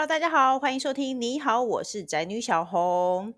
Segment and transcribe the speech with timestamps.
[0.00, 1.20] Hello，大家好，欢迎收听。
[1.20, 3.34] 你好，我是宅女小红。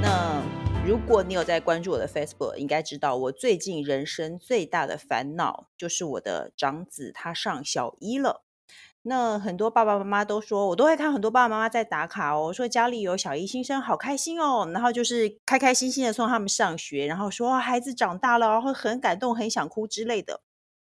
[0.00, 0.42] 那
[0.84, 8.42] 如果你有在关注我的 Facebook，应该知道我最近人生最大的烦恼就是我的长子他上小一了。
[9.04, 20.40] 那很多爸爸妈妈都说，我都会看很多爸爸妈妈在打卡哦，说家里有小一新生，好开心哦，然后就是开开心心的送他们上学，然后说孩子长大了，会很感动，很想哭之类的。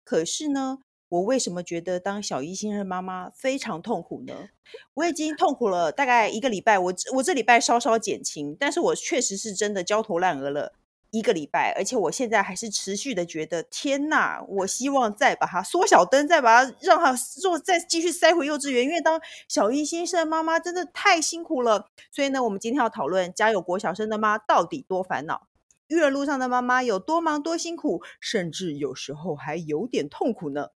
[0.03, 0.79] 可是呢，
[1.09, 4.49] 我为什么觉得当小一新生妈妈非常痛苦呢？
[4.93, 10.73] 我已经痛苦了大概一个礼拜，我我这礼拜稍稍减轻，但是我确实是真的焦头烂额了。
[11.15, 14.43] 一个礼拜，而且我现在还是持续的觉得，天哪！
[14.49, 18.83] 我希望再把它缩小灯，再把它让它做，再继续塞回幼稚园。
[18.83, 21.87] 因为当小一新生妈妈真的太辛苦了。
[22.11, 25.47] 所以呢，我们今天要讨论家有国小生的妈到底多烦恼，
[25.87, 30.71] 育儿路上的妈妈有多忙多辛苦，甚至有时候还有点痛苦呢。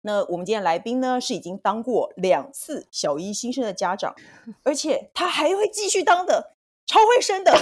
[0.00, 4.14] 那我们今天来宾呢，是已经当过两次小一新生的家长，
[4.62, 6.55] 而且他还会继续当的。
[6.86, 7.52] 超会生的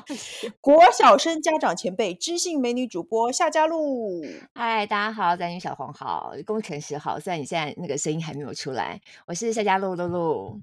[0.60, 4.22] 国小生家长前辈，知性美女主播夏佳璐。
[4.54, 7.18] 嗨，大家好，宅女小红好，工程师好。
[7.18, 10.60] 虽然你现在那个声音还没有出来，我是夏佳璐露露，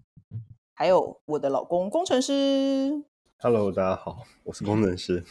[0.76, 3.04] 还有我的老公工程师。
[3.40, 5.26] Hello，大家好，我是工程师。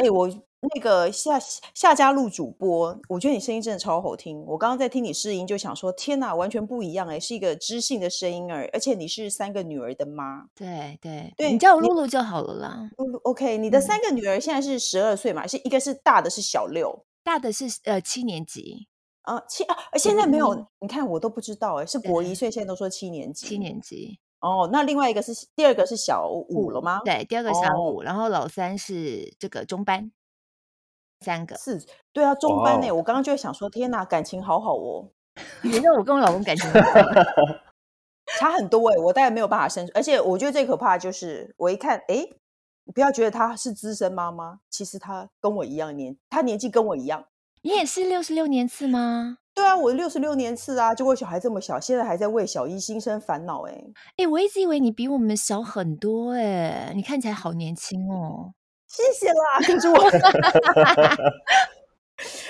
[0.00, 0.30] 哎、欸，我。
[0.74, 1.40] 那个夏
[1.74, 4.44] 夏家路主播，我觉得你声音真的超好听。
[4.46, 10.46] 我刚刚在听你试音，就想说，天哪，完全不一样哎，是一个知性的声音儿，而且你是三个女儿的妈。
[10.54, 12.90] 对对对，你叫我露露就好了啦。
[12.96, 13.58] 露露，OK。
[13.58, 15.44] 你的三个女儿现在是十二岁嘛？
[15.48, 18.86] 是一个是大的是小六，大的是呃七年级
[19.22, 23.48] 啊七啊，现在没有，嗯、你看我都不知道哎，是国一，所以现在都说七年级。
[23.48, 27.00] 七年级哦，那另外一个是第二个是小五了吗？
[27.04, 30.12] 对，第二个小五，哦、然后老三是这个中班。
[31.22, 31.80] 三个是，
[32.12, 32.90] 对啊，中班呢。
[32.90, 35.08] 我刚刚就会想说，天哪，感情好好哦。
[35.62, 36.68] 你知道我跟我老公感情
[38.38, 39.88] 差很多哎，我大概没有办法生。
[39.94, 42.26] 而且我觉得最可怕的就是，我一看，哎，
[42.84, 47.24] 你不要觉得她是资深妈妈，其实她跟我一样年，她年纪跟我一样。
[47.62, 49.38] 你也是六十六年次吗？
[49.54, 53.84] 对啊，我六十六年次啊，就我小孩这么小，现在还在为小一新生烦恼哎。
[54.16, 58.54] 哎，我一直以为你比我们小很多哎，你看起来好年轻哦。
[58.94, 59.96] 谢谢啦，可是我，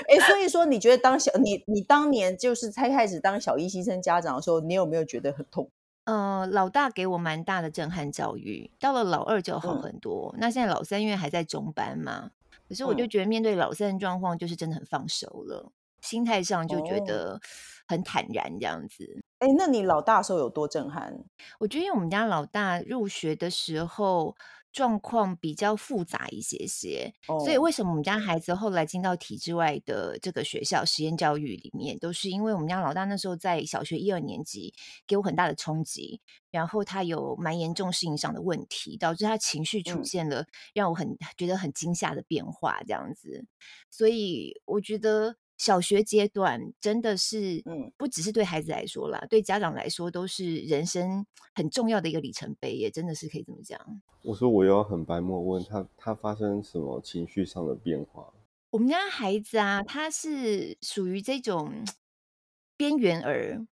[0.09, 5.71] 哎、欸，所以说，你觉得当小你你当年就是才开始当小一新生家长的时候，你有没有觉得很痛？
[6.05, 10.35] 呃，老大给我蛮大的震撼教育，到了老二就好很多。
[10.35, 12.33] 嗯、那现在老三因为还在中班嘛，
[12.69, 17.41] 可是我就觉得面对老三的状况，就是真的很放手了，嗯、心态上就觉得
[17.87, 19.23] 很坦然这样子。
[19.39, 21.17] 哎、欸，那你老大的时候有多震撼？
[21.61, 24.35] 我觉得因为我们家老大入学的时候。
[24.73, 27.45] 状况比较复杂一些些，oh.
[27.45, 34.73] 所以为什么我们家孩子后来进到体制外的这个学校实验教育里面，都是因为我们家老大那时候在小学一二年级
[35.07, 43.45] 给我很大的冲击，然后他有蛮严重适应上的问题，导致他情绪出现了让我很觉得很惊吓的变化，这样子，
[43.91, 45.37] 所以我觉得。
[45.63, 51.25] 小学阶段真的是，嗯，不只是对孩子来说啦，嗯、对家长来说都是人生
[51.55, 53.79] 很重要的一个里程碑，也真的是可以这么讲。
[54.23, 58.33] 我说我要很白目问他，他发生什么情绪上的变化？
[58.71, 61.85] 我们家孩子啊，他是属于这种
[62.77, 63.65] 边缘儿。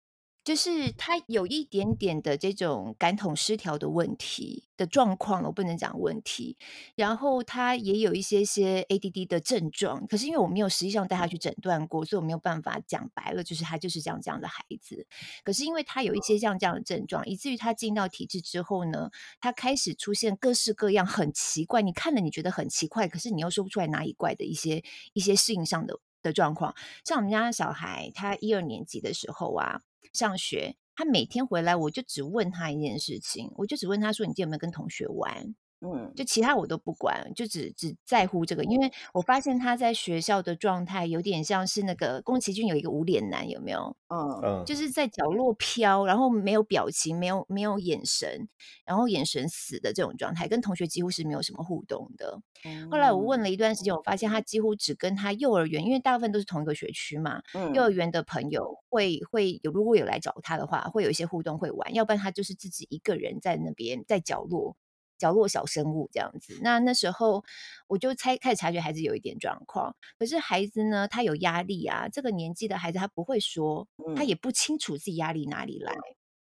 [0.49, 6.57] 就是他有一点点的这种感统失调的问题的状况，我不能讲问题。
[6.95, 15.07] 然后他也有一些些 ADD 的症状，可是因为我没有实际上带他去诊断过，所以我没有办法讲白了，就是他就是这样这样的孩子。
[15.45, 19.11] 可是因为他有一些像这样的症状，以至于他进到体制之后呢，
[19.43, 24.83] 他开始出现各式各样很奇怪，你看了你觉得很奇怪，可是你又说不出来哪里怪的一些
[25.13, 26.75] 一些适应上的的状况。
[27.05, 29.83] 像我们家的小孩，他一二年级的时候啊。
[30.13, 43.97] 上学，他每天回来，我就只问他一件事情，我就只问他说：“你今天有没有跟同学玩？”嗯，就其他我都不管，就只只在乎这个，因为我发现他在学校的状态有点像是那个宫崎骏有一个无脸男，有没有？
[44.09, 48.49] 嗯嗯，就是在角落飘，然后没有表情，没有没有眼神，
[48.85, 52.41] 然后眼神死的这种状态，跟同学几乎是没有什么互动的。
[52.65, 64.75] 嗯、后来我问了一段时间，我发现他几乎只跟他幼儿园，因为大部分都是同一个学区嘛，嗯、幼儿园的朋友会会有，如果有来找他的话，会有一些互动会玩，要不然他就是自己一个人在那边在角落。
[65.19, 67.45] 角落小生物这样子，那那时候
[67.89, 72.09] 我就猜开始察觉孩子有一点状况，可是孩子呢，他有压力啊。
[72.09, 73.87] 这个年纪的孩子他不会说，
[74.17, 75.93] 他也不清楚自己压力哪里来，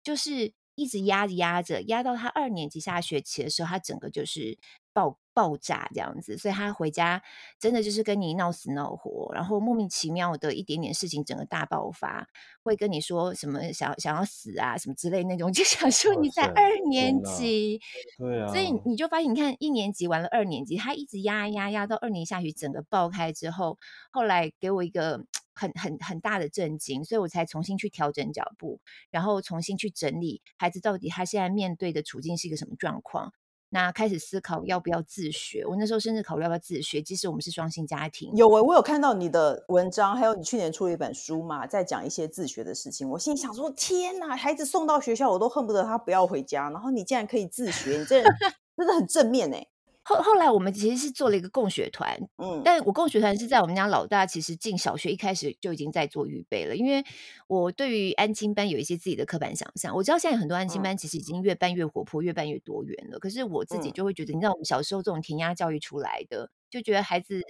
[0.03, 4.57] 就是一直压着压着，压到他二年级下学期的时候，他整个就是
[4.93, 7.21] 爆爆炸这样子，所以他回家
[7.59, 12.27] 真的就是跟你闹死闹活，然后莫名其妙的一点点事情，整个大爆发，
[12.63, 17.79] 会跟你说什么想想要死啊什么之类那种，就想说你在二年级，
[18.17, 18.41] 对。
[18.41, 23.77] 啊，所以你就发现，你看一年级完了二年级，他一直压压压到二年级下学期整个爆开之后，
[24.11, 25.23] 后来给我一个
[25.59, 28.79] 很很很大的震惊，所以我才重新去调整脚步，
[29.11, 33.33] 然后重新去整理孩子到底他现在面对的处境是一个什么状况。
[33.71, 38.31] 那开始思考要不要自学，我那时候甚至考虑要不要自学，即使我们是双薪家庭。
[38.35, 43.07] 有诶，我有看到你的文章，还有你去年出了一本书嘛，在讲一些自学的事情。
[43.07, 48.25] 我心里想说，天哪，孩子送到学校，我都恨不得他不要回家，然后你竟然可以自学，你这人
[48.75, 49.67] 真的很正面诶。
[50.09, 57.03] 后后来我们其实是做了一个共学团，嗯，但我共学团是在我们家老大其实进小学一开始就已经在做预备了，因为
[57.47, 59.95] 我对于安亲班有一些自己的刻板想象。
[59.95, 67.41] 我知道现在很多安亲班其实已经越办越活泼，越办越多元了，可是我自己就会觉得，你知道我们小时候这种填鸭教育出来的，就觉得孩子。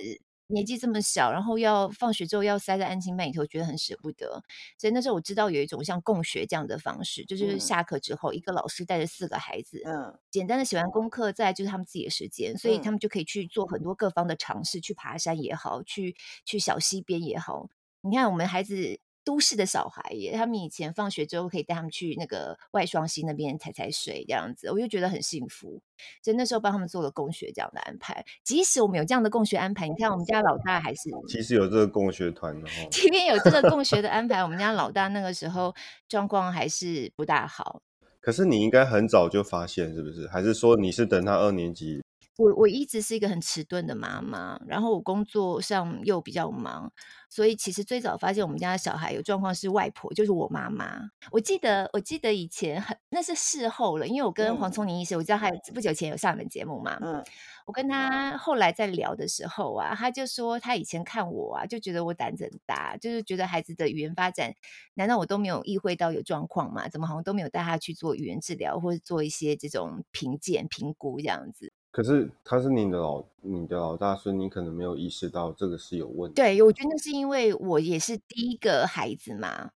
[0.50, 4.44] 年纪这么小，然后要放学之后要塞在安亲班里头，觉得很舍不得。
[4.78, 16.16] 所以那时候我知道有一种像共学这样的方式，就是下课之后，一个老师带着四个孩子，嗯，简单的写完功课，再就是他们自己的时间，所以他们就可以去做很多各方的尝试，去爬山也好，去
[16.46, 17.69] 去小溪边也好。
[18.02, 19.00] 你看我们孩子。
[19.30, 25.80] 都市的小孩耶，他们以前放学之后可以带他们去那个外双溪那边踩踩水，这样子，我就觉得很幸福。
[26.24, 28.26] 所以那时候帮他们做了共学这样的安排。
[28.44, 32.72] 即使我们有这样的共学安排，你看我们家老大还是，其实有这个共学团的哦。
[32.90, 35.76] 即便有这个共学的安排，我们家老大那个时候
[36.08, 37.84] 状况还是不大好。
[38.20, 40.28] 可是你应该很早就发现，是不是？
[40.28, 42.02] 还是说你是等他二年级？
[42.40, 46.90] 我我一直是一个很迟钝的妈妈，然后我工作上又比较忙，
[47.28, 51.10] 所以其实最早发现我们家的小孩有状况是外婆，就是我妈妈。
[51.32, 57.22] 我记得我记得以前很那是事后了，因为我跟黄聪宁医师，我知道他不久前有上你们节目嘛，嗯，
[57.66, 64.56] 我跟他后来在聊的时候啊，他就说他以前看我啊，就觉得我胆子很大，就是觉得孩子的语言发展，
[64.94, 66.88] 难道我都没有意会到有状况吗？
[66.88, 71.69] 怎么好像都没有带他去做语言治疗，或者做一些这种评鉴评估这样子？
[71.92, 76.36] 可是他是你的老你的老大所以，你可能没有意识到这个是有问题。
[76.36, 79.72] 对，我觉得那是因为我也是第一个孩子嘛，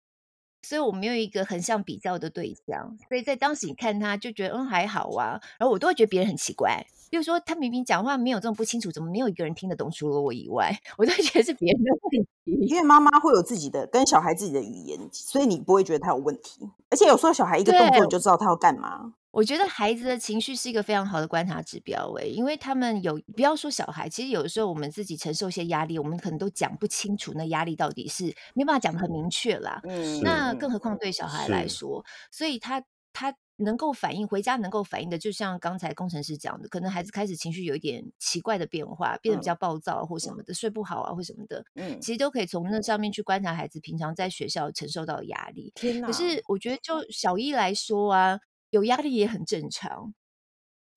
[0.62, 12.28] 所以我没有一个横向比较的对象，所以在当时你看他就觉得嗯还好啊，然后我都会觉得别人很奇怪，比如说他明明讲话没有这么不清楚，怎么没有一个人听得懂除了我以外，我都觉得是别人的问题。
[12.66, 19.14] 因为妈妈会有自己的跟小孩自己的语言，所以你不会觉得他有问题，而且有时候小孩一个动作你就知道他要干嘛。
[19.32, 29.80] 我觉得孩子的情绪是一个非常好的观察指标，诶，因为他们有不要说小孩，其实有的时候我们自己承受一些压力，我们可能都讲不清楚那压力到底是没办法讲得很明确啦。
[29.84, 32.82] 嗯，那更何况对小孩来说，所以他
[33.12, 45.70] 他能够反应，回家能够反应的，就像刚才工程师讲的，可能孩子开始情绪有一点奇怪的变化，变得比较暴躁或什么的，嗯、睡不好啊或什么的，嗯，其实都可以从那上面去观察孩子平常在学校承受到的压力。
[45.76, 46.08] 天哪！
[46.08, 48.40] 可是我觉得就小一来说啊。
[48.70, 50.14] 有压力也很正常，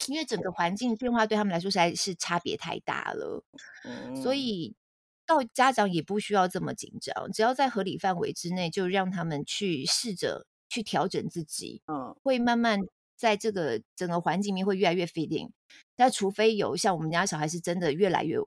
[0.07, 0.51] 因为整个。
[0.51, 3.43] 环境变化对他们来说实在是差别太大了，
[3.83, 4.75] 嗯，所以
[5.25, 12.79] 到家长也不需要这么紧张，只要在合理范围之内，就让他们去试着去调整自己，嗯，会慢慢
[13.17, 15.49] 在这个整个环境里面会越来越 fitting
[15.95, 18.37] 但除非有像我们家小孩是真的越来越。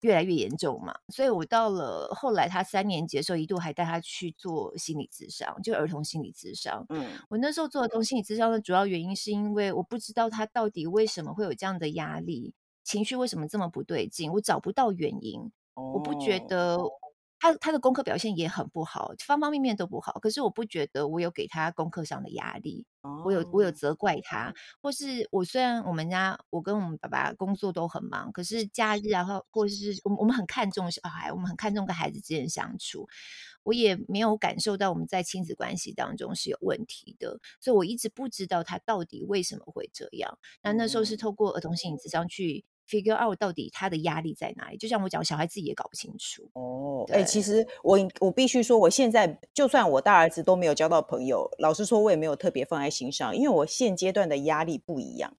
[0.00, 6.84] 越来越严重嘛，所以我到了后来，他三年级的时候，一度还带他去做心理咨商，就儿童心理咨商。
[6.88, 12.54] 嗯，我那时候做儿童心理咨商的主要原因，是因为我不知道他到底为什么会有这样的压力，
[12.84, 15.40] 情绪为什么这么不对劲，我找不到原因。
[15.74, 16.78] 哦，我不觉得。
[17.40, 20.12] 他他的功课表现也很不好，方方面面都不好。
[20.20, 22.84] 可是我不觉得我有给他功课上的压力，
[23.24, 33.06] 我有我有责怪他，或是我虽然我们家我跟我们爸爸工作都很忙，可是假日啊或或是我们我们很看重小孩，我们很看重跟孩子之间相处，
[33.62, 40.38] 我也没有感受到我们在亲子关系当中是有问题的，所以我一直不知道他到底为什么会这样。
[40.62, 42.64] 那那时候是透过儿童心理咨商去。
[42.88, 44.76] Figure out 到底他的压力在哪里？
[44.78, 46.48] 就像我讲，小孩自己也搞不清楚。
[46.54, 55.36] 哦，哎、欸，其实我我必须说，我现在就算我大儿子都没有交到朋友，老实说，我也没有特别放在心上，因为我现阶段的压力不一样。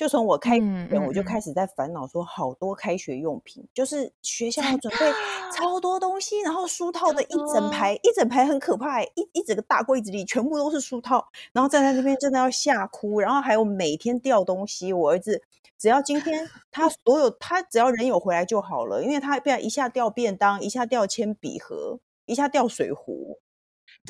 [0.00, 4.98] 就从我开学，我就开始在烦恼，说好多开学用品，就是学校要准备
[5.54, 15.42] 超多东西，然后书套的一整排，一整排很可怕，一一整个大柜子里全部都是书套，然后站在那边真的要吓哭，然后还有每天掉东西，我儿子
[15.76, 23.38] 只要今天他 所有他只要人有回来就好了，因为他不然一下掉便当，一下掉铅笔盒，一下掉水壶。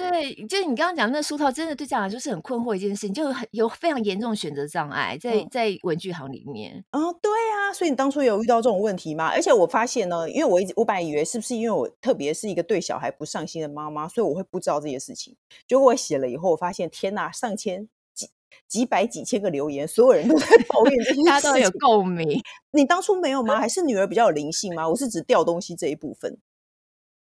[0.09, 6.85] 对，就是你刚刚讲那书套，真的对家长来说是很困惑一件事情，就很有非常严重的选择障碍在、嗯、在文具行里面。
[6.93, 9.29] 哦，对啊，所以你当初有遇到这种问题吗？
[9.29, 15.37] 而且我发现呢，因为我一直我本来以为是不是因为我特别是一个对小孩不上心的妈妈，所以我会不知道这些事情。
[15.67, 18.29] 结果我写了以后，我发现天哪，上千几
[18.69, 22.41] 几百几千个留言，所有人都 在抱怨这 些，大家都有共鸣。
[22.73, 23.59] 你当初没有吗？
[23.59, 24.89] 还是女儿比较有灵性吗？
[24.89, 26.39] 我是指掉东西这一部分。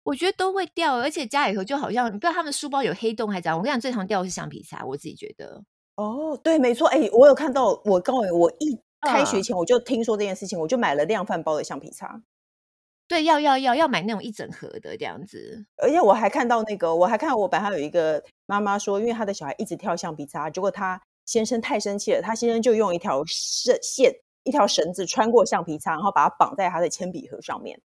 [0.04, 3.58] 我觉得都会掉，而且家里头就好像，不知道他们书包有黑洞还是怎样。
[3.58, 5.64] 我跟你讲，最常掉的是橡皮擦，我自己觉得。
[5.96, 12.22] 哦，对，没错，哎，我有看到，我告诉你，我一开学前我就听说这件事情，嗯、我就买了量贩包的橡皮擦。
[13.08, 15.66] 对，要要要要买那种一整盒的这样子。
[15.78, 27.80] 而且我还看到那个，我还看到我班上有一个妈妈说，因为她的小孩一直跳橡皮擦，结果她先生太生气了，她先生就用一条绳线、一条绳子穿过橡皮擦，然后把它绑在他的铅笔盒上面。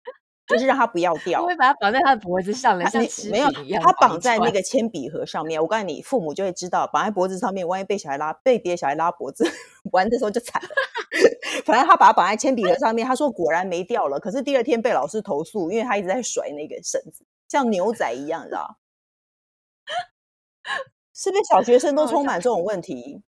[0.49, 5.61] 就是让他不要 掉，我会把它绑在他的脖子上了，像没有，他绑在那个铅笔盒上面。
[5.61, 9.45] 我告诉你，父母就会知道，绑在脖子上面，万一被小孩拉，被别的小孩拉脖子，
[9.93, 10.69] 玩的时候就惨了。
[11.65, 14.19] 反正他把它绑在铅笔盒上面，他说果然没掉了。
[14.19, 18.79] 可是第二天被老师投诉，因为他一直在甩那个绳子，像牛仔一样，你知道？
[21.15, 23.23] 是不是小学生都充满这种问题？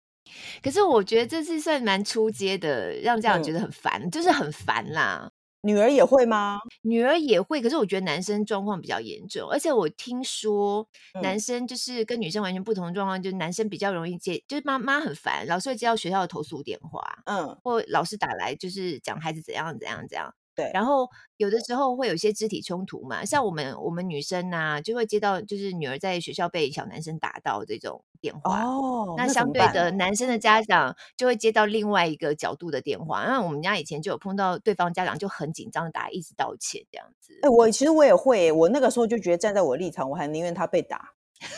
[0.63, 5.33] 可是我觉得这是算蛮出街的，让家长觉得很烦，嗯、就是很烦啦。
[5.63, 6.59] 女儿也会吗？
[6.83, 10.87] 女儿也会，可是我觉得男生状况比较严重，而且我听说
[11.23, 20.35] 男生就是跟女生完全不同的状况，嗯、就是男生比较容易接，就是妈妈很烦，老是会接到学校的投诉电话，嗯，或老师打来就是讲孩子怎样怎样怎样。
[20.55, 28.63] 对，然后有的时候会有一些肢体冲突嘛，像我们我们女生呐、啊，就会接到就是女儿在学校被小男生打到这种电话。
[28.63, 33.25] 哦，那相对的男生的家长就会接到另外一个角度的电话。
[33.25, 37.39] 那我们家以前就有碰到对方家长就很紧张的打，一直道歉这样子。
[37.43, 41.13] 哎，我其实我也会，我那个时候就觉得站在我的立场，我还宁愿他被打。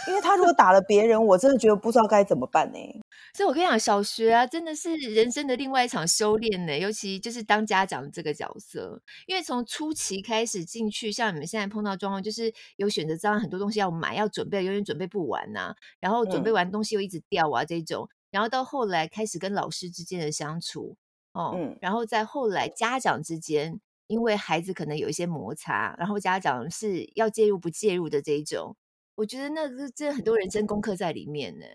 [0.08, 2.78] 因为他如果打了别人，我真的觉得不知道该怎么办呢。
[3.34, 6.78] 所以我跟你讲，小学啊，真的是人生的另外一场修炼呢。
[6.78, 15.76] 尤其就是当家长这个角色，因为从初期开始进去，像你们现在碰到状况，就是有选择障碍，很多东西要买，要准备，永远准备不完呐、啊。
[15.98, 18.08] 然后准备完东西又一直掉啊，这种。
[18.30, 20.96] 然后到后来开始跟老师之间的相处，
[21.32, 28.76] 哦，嗯，然后再后来家长之间，因为孩子可能有一些摩擦，然后家长是要介入不介入的这一种。
[29.14, 31.66] 我觉得那个真的很多人生功课在里面呢。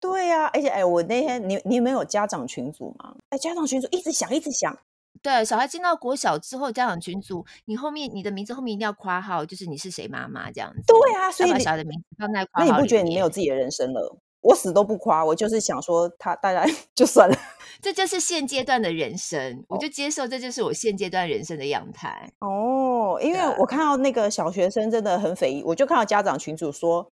[0.00, 3.14] 对呀、啊，而且哎，我那天你你有没有家长群组吗？
[3.30, 4.76] 哎，家长群组一直想一直想。
[5.22, 10.82] 对，小孩进到国小之后，家长群组，你后面你的名字后面一定要括号，就是你是谁妈妈这样子。
[10.86, 12.64] 对啊，所以把小孩的名字放在括号。
[12.64, 14.18] 那你不觉得你没有自己的人生了？
[14.40, 17.36] 我死都不夸，我就是想说他大家 就算了。
[17.80, 22.32] 这就是现阶段的人生，我就接受这就是我现阶段人生的样态。
[22.40, 27.06] 哦，因为我看到那个小学生真的很匪夷，我就看到家长群主说，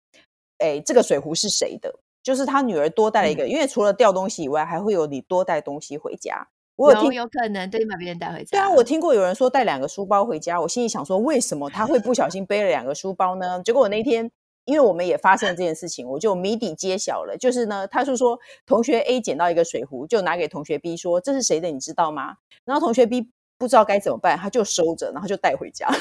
[0.58, 1.92] 哎，这个水壶是谁的？
[2.22, 6.48] 就是他女儿多带了一个，嗯、因为除了掉东西以外，还会有你多带东西回家。
[6.76, 8.50] 我有听有，有可能对，把别人带回家。
[8.50, 13.62] 对啊，我听过有人说带两个书包回家，我心里想说，为什么他会不小心背了两个书包呢？
[13.62, 14.30] 结果我那天。
[14.64, 17.34] 因为我们也发生了这件事情，我就谜底揭晓了。
[17.38, 21.70] 就是呢，他是说同学 A 捡到一个水壶，就拿给同学 B 说：“这是谁的？
[21.70, 25.88] 你知道吗？”然后同学 B 不知道该怎么办，他就收着，然后就带回家，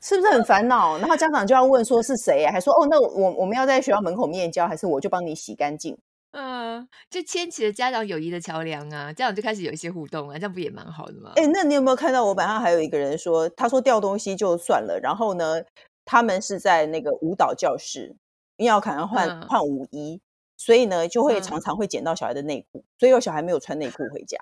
[0.00, 0.98] 是不是很烦恼？
[0.98, 2.52] 然后家长就要问说是谁啊？
[2.52, 5.96] 还说：“哦，那我我们要在学校门口面交，还是我就帮你洗干净？”
[6.32, 11.32] 嗯，就牵起了家长友谊的桥梁啊，家长就开始有一些互动啊，这样不也蛮好的吗？
[11.36, 15.62] 哎，那你有没有看到我板上还有一个人说，他说掉东西就算了，然后呢，
[16.04, 18.14] 他们是在那个舞蹈教室，
[18.56, 20.20] 因为要可能换、嗯、换舞衣，
[20.58, 24.36] 所以呢就会常常会捡到小孩的内裤，所以有小孩没有穿内裤回家，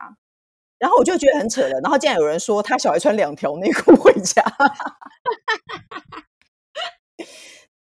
[0.79, 4.43] 然后我就觉得很扯了，然后竟然有人说他小孩穿两条内裤回家，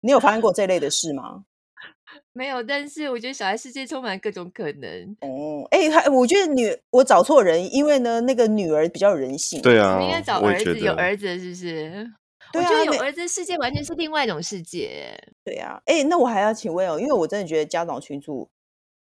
[0.01, 1.45] 你有发生过这类的事吗？
[2.33, 5.15] 没有，但是我觉得小孩世界充满各种可能。
[5.21, 9.61] 哦，哎，还我觉得女我找错人，因为呢，那个女儿比较有人性。
[9.61, 12.11] 对啊，应该找儿子，有儿子是不是？
[12.51, 15.17] 对啊，我觉得有儿子世界完全是另外一种世界。
[15.43, 18.49] 对啊，哎，那我还要请问哦，因为我真的觉得家长群组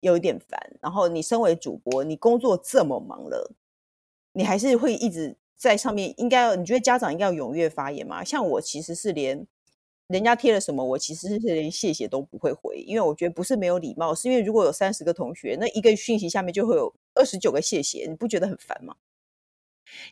[0.00, 0.58] 有一点烦。
[0.80, 3.52] 然后你身为主播，你工作这么忙了，
[4.32, 6.14] 你还是会一直在上面。
[6.16, 8.22] 应该要，你觉得家长应该要踊跃发言吗？
[8.24, 9.46] 像我其实是连。
[10.08, 18.96] 人家贴了什么，我其实是连谢谢都不会回，因为我觉得不是没有礼貌，是因为如果有三十个同学，那一个讯息下面就会有二十九个谢谢，你不觉得很烦吗？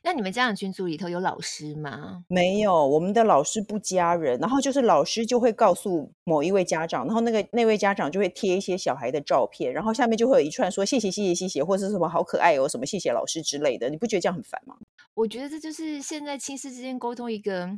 [0.03, 2.25] 那你们家长群组里头有老师吗？
[2.29, 14.77] 没有，我们的老师不加人，然后就是老师就会告诉某一位家长，然后那个那位家长就会贴一些小孩的照片，然后下面就会有一串说谢谢谢谢谢谢，或者是什么好可爱哦，什么谢谢老师之类的，你不觉得这样很烦吗？
[15.15, 17.69] 我觉得这就是现在亲师之间沟通一个。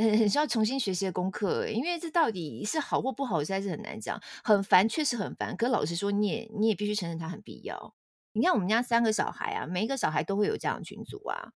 [0.00, 4.22] 很很需要重新学习的功课，因为这到底是好或不好，实在是很难讲。
[4.44, 5.56] 很烦，确实很烦。
[5.56, 7.92] 可老实说，你也你也必须承认它很必要。
[8.38, 11.50] 你看我们家三个小孩啊，每一个小孩都会有这样的群组啊。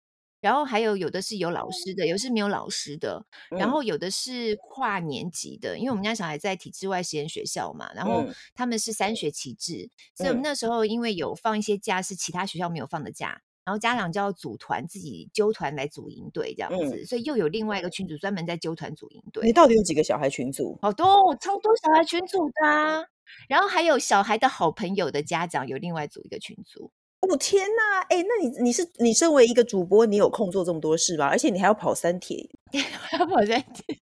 [0.40, 19.44] 然后还有有的是有老师的，有的是没有老师的，然后有的是跨年级的，因为我们家小孩在体制外实验学校嘛，然后他们是三学期制，所以我们那时候因为有放一些假是其他学校没有放的假，然后家长就要组团自己揪团来组营队这样子，所以又有另外一个群组专门在揪团组营队。
[19.44, 20.78] 你到底有几个小孩群组？
[20.80, 23.04] 好多，超多小孩群组的啊，
[23.48, 26.90] 然后还有小孩的好朋友的家长有另外组一个群组。
[27.20, 31.26] 哦天呐，哎，那你你是你身为一个主播，你有空做这么多事吗？
[31.26, 32.48] 而且你还要跑三铁，
[32.92, 33.98] 还 要跑三铁。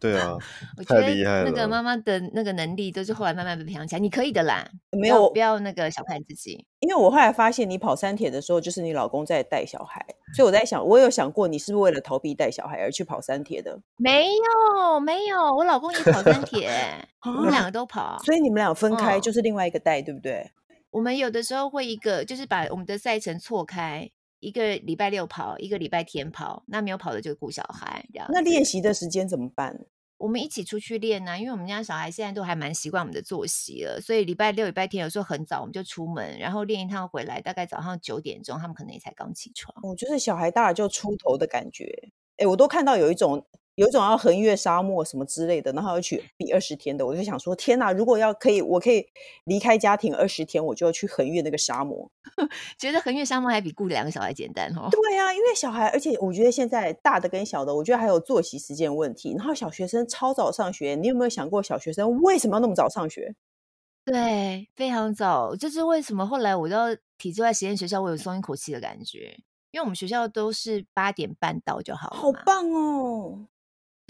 [0.00, 0.34] 对啊，
[0.78, 4.00] 我觉得那个妈妈的那个能力都是后来慢慢被培养起来。
[4.00, 4.66] 你可以的啦，
[4.98, 6.66] 没有不要那个小看自己。
[6.80, 10.04] 因为我后来发现，你跑三铁的时候，就是你老公在带小孩，
[10.34, 13.78] 所以我在想，我有想过你是不是为了逃避带小孩而去跑三铁的？
[13.98, 16.70] 没有，没有，我老公也跑三铁，
[17.26, 20.50] 我们两个都跑，所以你们俩分开就是另外一个带，对不对？
[20.90, 24.10] 我们有的时候会一个，就是把我们的赛程错开，
[24.40, 26.64] 一个礼拜六跑，一个礼拜天跑。
[26.66, 28.26] 那没有跑的就顾小孩这样。
[28.32, 29.86] 那练习的时间怎么办？
[30.18, 39.74] 我们一起出去练呢、啊，因为我们家小孩现在都还蛮习惯我们的作息了，所以礼拜六、礼拜天有时候很早我们就出门，然后练一趟回来，大概早上九点钟，他们可能也才刚起床。
[39.82, 42.10] 我觉得小孩大了就出头的感觉。
[42.36, 43.46] 哎，我都看到有一种。
[43.76, 47.92] 有一种要横越沙漠什么之类的，然后要去比二十天的，我就想说，天哪！
[47.92, 49.06] 如果要可以，我可以
[49.44, 52.10] 离开家庭二十天，我就要去横越那个沙漠。
[52.78, 54.88] 觉得横越沙漠还比顾两个小孩简单哦。
[54.90, 59.34] 对啊，因为小孩，而且我觉得现在大的跟小的，我觉得还有作息时间问题。
[59.36, 63.34] 然后小学生超早上学，你有没有想过小学生为什么要那么早上学？
[64.04, 66.26] 对，非常早，这是为什么？
[66.26, 66.86] 后来我到
[67.16, 69.36] 体制外实验学校，我有松一口气的感觉，
[69.70, 72.16] 因为我们学校都是八点半到就好了。
[72.16, 73.46] 好棒哦！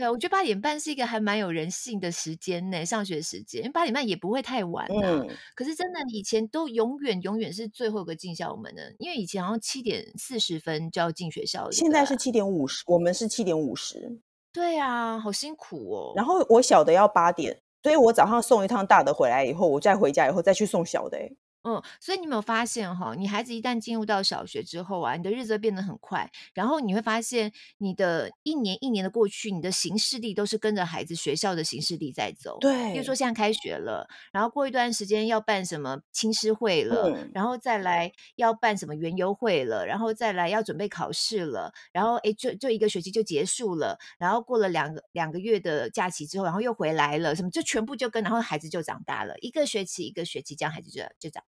[0.00, 5.26] 对，我觉得八点半是一个还蛮有人性的时间呢，上学时间，因为八点半也不会太晚呐、啊。
[5.28, 14.18] 嗯、可是真的，以前都永远永远是最后一个进校门的，因为以前好像七点四十分就要进学校了，现在是七点五十，我们是七点五十。
[14.54, 16.12] 对啊，好辛苦哦。
[16.16, 21.18] 然后我小的要八点，所以我早上送一趟大的回来以后，我再回家以后再去送小的。
[21.62, 32.56] 嗯，所以你有没有发现哈，你孩子一旦进入到小学之后啊，你的日子会变得很快，然后你会发现你的一年一年的过去，你的行事历都是跟着孩子学校的行事历在走。
[32.60, 51.44] 对，比如说现在开学了，然后过一段时间要办什么亲师会了，嗯、然后再来要办什么园游会了，然后再来要准备考试了，然后诶，就就一个学期就结束了，然后过了两个两个月的假期之后，然后又回来了，什么就全部就跟，然后孩子就长大了，一个学期一个学期这样，孩子就就长。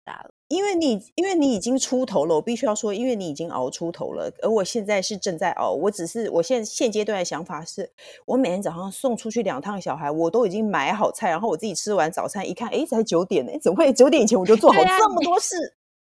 [0.47, 5.71] 因为你因为你已经出头了，我必须要说，因为你已经熬出头了，而我现在是正在熬。
[5.71, 7.89] 我只是我现现阶段的想法是，
[8.25, 15.55] 我每天早上送出去两趟小孩，我都已经买好菜，然后我自己吃完早餐，一看，哎，才九点呢，怎么会九点以前我就做好这么多事？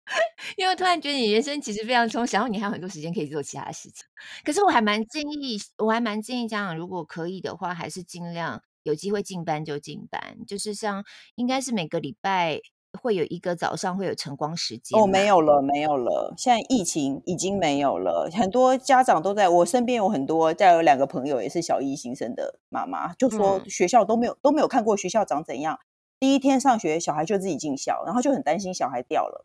[0.04, 0.14] 啊、
[0.56, 4.04] 因为突然觉得你人生其实非常充实，然后你还有很多时间可以做其他事情。
[4.44, 11.04] 可是我还蛮建议，我还蛮建议家长，如果可以的话，还是尽量有机会进班就进班，就是像
[11.34, 12.60] 应该是每个礼拜。
[12.96, 16.34] 会有一个早上会有晨光时间哦，没有了，没有了。
[16.36, 25.78] 现在疫情已经没有了，很多家长都在我身边，有很多，再有两个朋友也是小一新生的妈妈，就说学校都没有、嗯、都没有看过学校长怎样。
[26.18, 29.44] 第一天上学，小孩就自己进校，然后就很担心小孩掉了，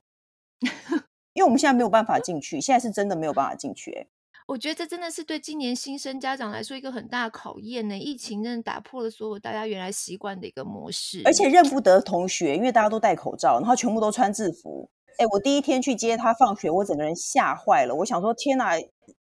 [1.33, 4.07] 因为我们现在没有办法进去，现在是真的没有办法进去。
[4.51, 7.97] 我觉得这真的是对今年新生家长来说一个很大的考验呢。
[7.97, 14.89] 疫情真的打破了所有大家原来习惯的一个模式，而且认不得同学，因为大家都戴口罩，然后全部都穿制服。
[15.19, 17.95] 哎，我第一天去接他放学，我整个人吓坏了。
[17.95, 18.73] 我想说，天哪！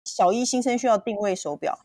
[0.04, 1.76] 小一新生需要定位手表，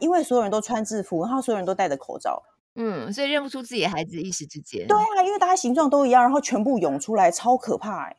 [0.00, 2.42] 因为所有人都穿制服，然后所有人都戴着口罩，
[2.74, 4.84] 嗯，所以认不出自己的孩子一时之间。
[4.88, 8.16] 对啊，因为大家形状都一样，然后全部涌出来，超可怕哎！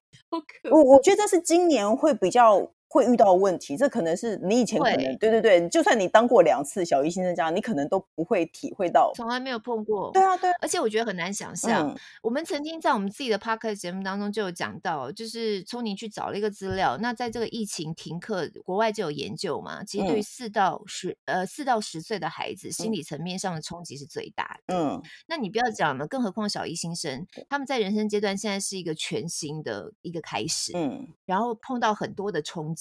[0.71, 2.71] 我我觉得这是今年会比较。
[2.91, 10.11] 会遇到问题，这可能是你以前可能对对对，就算你当过两次小一新生家，你可能都不会体会到，从来没有碰过。
[10.11, 11.87] 对啊，对，而且我觉得很难想象。
[11.87, 24.75] 嗯、我们曾经在我们自己的 podcast 节目当中就有讲到，就是聪宁去找了一个资料，那在这个疫情停课，国外就有研究嘛，其实对于四到十、嗯、呃四到十岁的孩子，心理层面上的冲击是最大的。
[24.75, 32.80] 嗯，那你不要讲了，更何况小一新生，他们在人生阶段现在是一个全新的一个开始，嗯，然后碰到很多的冲击。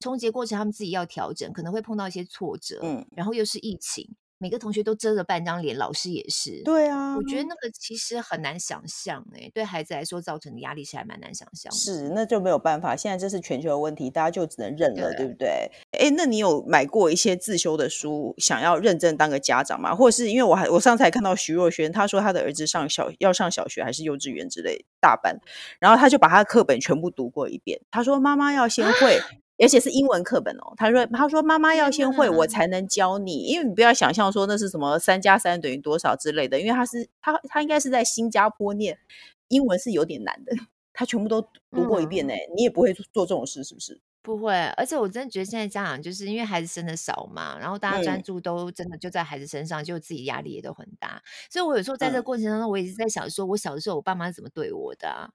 [0.00, 6.62] 冲击过程，他们自己要调整，可能会碰到一些挫折，嗯，然后又是疫情，每个同学都遮着半张脸，老师也是。
[6.64, 11.76] 对啊，我觉得那个其实很难想象哎、欸，对孩子来说造成的压力是还蛮难想象的。
[11.76, 12.96] 是，那就没有办法。
[12.96, 15.70] 现在这是全球的问题，大家就只能认了，对，对不对？
[15.90, 19.94] 哎，那你有买过一些自修的书，想要认真当个家长吗？
[19.94, 25.38] 或者是因为我还我上次还看到徐若瑄，她说她的儿子上小要上小学还是幼稚园之类大班，
[25.78, 27.78] 然后他就把他的课本全部读过一遍。
[27.90, 29.18] 他说妈妈要先会。
[29.18, 29.26] 啊
[29.62, 33.44] 而且是英文课本哦，他说：“他说妈妈要先会，我才能教你。
[33.44, 38.98] 因为你不要想象说那是什么三加三等于多少之类的，因为他是他他应该是在新加坡念
[39.48, 40.56] 英文是有点难的，
[40.92, 42.32] 他全部都读过一遍呢。
[42.56, 44.00] 你也不会做这种事，是不是？
[44.22, 44.52] 不会。
[44.76, 51.22] 而且我真的觉得现在家长就是因为孩子生的少嘛，然后大家专注都真的就在孩子身上，就自己压力也都很大。
[51.50, 55.30] 所以我有时候在这个过程当中，我一直在想说，我小的时候我爸妈是怎么对我的啊？”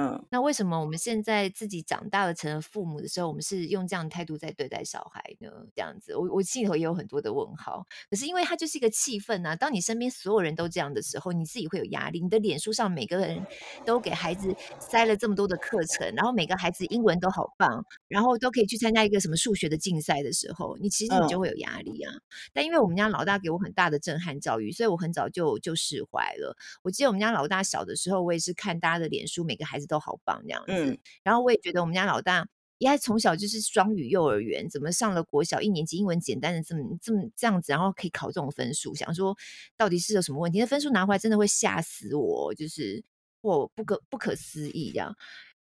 [0.00, 5.50] 嗯，那为什么我们现在自己长大了成了父母的时候，我们是用这样的态度在对待小孩呢？
[5.74, 7.86] 这样子，我我心里头也有很多的问号。
[8.08, 12.22] 可是因为它就是一个气氛啊，当你身边所有人都这样的时候，你自己会有压力。
[12.22, 13.44] 你的脸书上每个人
[13.84, 22.12] 都给孩子塞了这么多的课程，然后每个孩子英文都好棒，然后都可以去参加一个什么数学的竞赛的时候，你其实你就会有压力啊。
[22.14, 22.22] 嗯、
[22.54, 26.56] 但因为我们家老大给我很大的震撼教育，所以我很早就就释怀了。
[26.82, 32.46] 我记得我们家老大小的时候，我也是看大家的脸书，每个孩子都好棒这样子，嗯，然后我也觉得我们家老大，
[32.78, 39.36] 因为从小就是双语幼儿园，怎么上了国小一年级英文简单的这么这么这样子，然后可以考这种分数，想说
[39.76, 40.60] 到底是有什么问题？
[40.60, 43.04] 那分数拿回来真的会吓死我，就是
[43.42, 45.14] 我不可不可思议这样，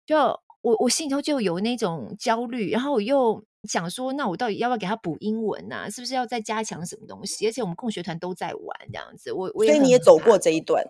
[0.05, 0.17] 就
[0.61, 5.89] 我我心里头就有那种焦虑，然后我又想说，那我到底要不要给他补英文啊？
[5.89, 7.47] 是不是要再加强什么东西？
[7.47, 10.85] 而且我们共学团都在玩这样子，我我所以你也走过这一段。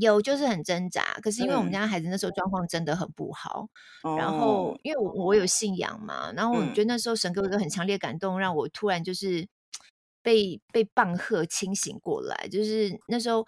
[0.00, 1.02] 有，就是很挣扎。
[1.22, 3.68] 可是因为我们家孩子那时候状况真的很不好，
[4.02, 9.46] 嗯、然后因为我我有信仰嘛，然后我觉得那时候神给我一个很强烈感动，让我突然就是
[10.22, 12.48] 被被棒喝清醒过来。
[12.50, 13.46] 就是那时候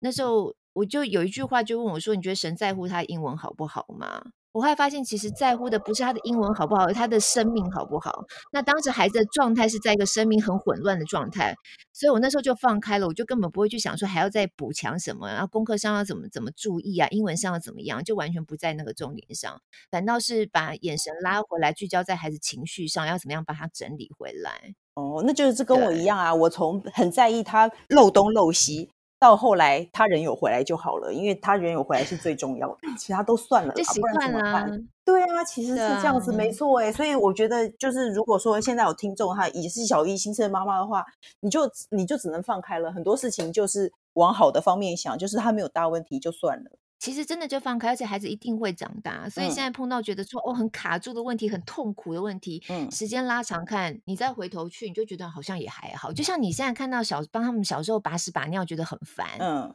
[0.00, 4.22] 那时候我就有一句话就问我说：“你觉得神在乎他英文好不好吗？”
[4.54, 8.24] 我后来发现，其实在乎的不是他的英文好不好，而他的生命好不好。
[8.52, 11.52] 那当时孩子的状态是在一个生命很混乱的状态，
[11.92, 24.76] 所以我那时候就放开了，我就根本不会去想说还要再补强什么，然后功课上要怎么怎么注意啊，英文上要怎么样，就完全不在那个重点上，反倒是把眼神拉回来，聚焦在孩子情绪上，要怎么样把他整理回来。
[24.94, 28.92] 哦，那就是跟我一样啊，我从很在意他漏东漏西。
[29.24, 34.68] 到后来，他人有回来就好了，因为他人有回来是最重要的，其他都算了，就习惯了。
[35.02, 36.92] 对啊，其实是这样子，没错哎。
[36.92, 41.02] 所以我觉得，就是如果说现在有听众哈也是小一新生妈妈的话，
[41.40, 46.70] 你就你就只能放开了，很多事情就是往好的方面想，就是他没有大问题就算了。
[47.04, 49.28] 其实真的就放开，而且孩子一定会长大。
[49.28, 56.10] 所以现在碰到觉得说、嗯、哦很卡住的问题，很痛苦的问题，嗯，时间拉长看，你再回头去，你就觉得好像也还好。
[56.10, 59.74] 就像你现在看到小帮他们小时候把屎把尿觉得很烦，嗯，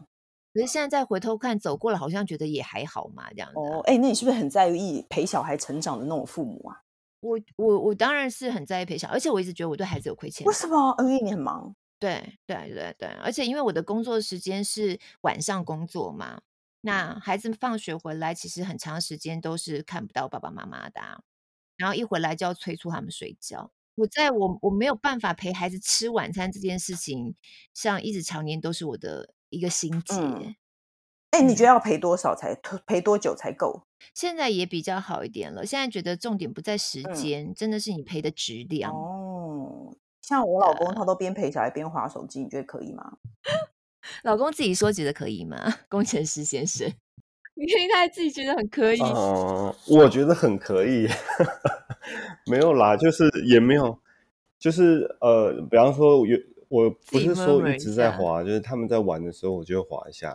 [0.55, 3.59] 可是现在再回头看，走过了好像觉得也还好嘛，这样子。
[3.59, 6.81] 哦，哎，那你是不是很在意陪小孩成长的那种父母啊？
[7.19, 10.47] 我我我当然是很在意陪小孩，而且我一直觉得我对孩子有亏欠。
[10.47, 10.95] 为什么？
[11.01, 11.75] 因为你很忙。
[11.99, 16.39] 对对对对，而且因为我的工作时间是晚上工作嘛。
[16.81, 21.21] 那孩子放学回来，其实很长时间都是看不到爸爸妈妈的啊，
[21.77, 23.71] 然后一回来就要催促他们睡觉。
[23.95, 27.35] 我在我我没有办法陪孩子吃晚餐这件事情
[27.73, 30.55] 上，一直常年都是我的一个心结。
[31.31, 32.55] 哎、你觉得要陪多少才
[32.87, 33.83] 陪多久才够？
[34.13, 35.65] 现在也比较好一点了。
[35.65, 38.91] 现在觉得重点不在时间，嗯、真的是你陪的质量。
[38.93, 43.17] 哦，像我老公他都边陪小孩边滑手机，你觉得可以吗？
[44.23, 45.57] 老公自己说觉得可以吗？
[45.89, 46.87] 工程师先生，
[47.55, 48.99] 因为他自己觉得很可以。
[49.01, 51.07] 嗯，我觉得很可以。
[52.47, 53.99] 没有啦，就是也没有，
[54.57, 60.33] 就是呃，比方说，有我不是说一直在滑，就是他们在玩的时候，我就会滑一下。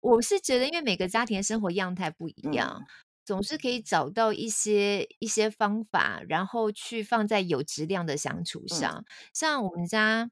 [0.00, 2.86] 我是觉得，因为每个家庭的生活样态不一样，嗯、
[3.24, 8.92] 总是可以找到一些一些方法，然后去放在有质量的相处上。
[8.92, 10.30] 嗯、像我们家。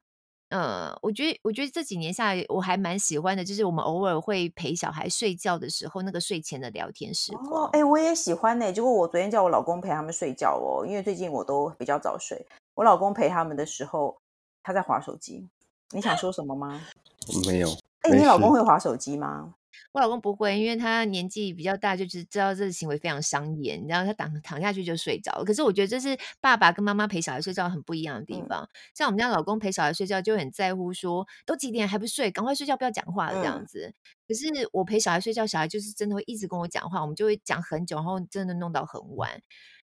[0.49, 7.69] 呃，我觉得，我觉得这几年下来，我还蛮喜欢的，就是我们偶尔会陪小孩睡觉的时候，那个睡前的聊天时光。
[7.71, 8.73] 哎、我也喜欢呢。
[8.73, 12.47] 结果我昨天叫我老公陪他们睡觉哦，因为最近我都比较早睡。
[12.75, 14.19] 我老公陪他们的时候，
[14.63, 15.49] 他在划手机。
[15.91, 16.81] 你想说什么吗？
[17.47, 17.69] 没有。
[18.03, 19.55] 哎、欸，你老公会划手机吗？
[19.93, 25.45] 我老公不会，因为他年纪比较大，就知知道这个行为非常伤眼，然后他躺躺下去就睡着了。
[25.45, 28.63] 可是我觉得这是爸爸跟妈妈陪小孩睡觉很不一样的地方。
[28.63, 33.87] 嗯、像我们家老公陪小孩睡觉就很在乎说，都几点还不睡，赶快睡觉，不要讲话了这样子。
[33.87, 33.95] 嗯、
[34.29, 39.41] 可是我陪小孩睡觉，小孩就是真的会一直跟我讲话，我们就会讲很久，然后真的弄到很晚。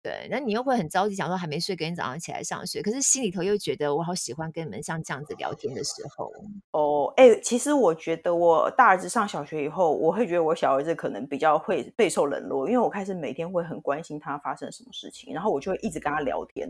[0.04, 6.32] 对，那你又会很着急，想说还没睡，隔天早上起来上学，可是心里头又觉得我好喜欢跟你们像这样子聊天的时候。
[6.72, 16.68] 哦，哎，其实我觉得我大儿子上小学以后，我会觉得我小儿子可能比较会备受冷落，因为我开始每天会很关心他发生什么事情，然后我就会一直跟他聊天。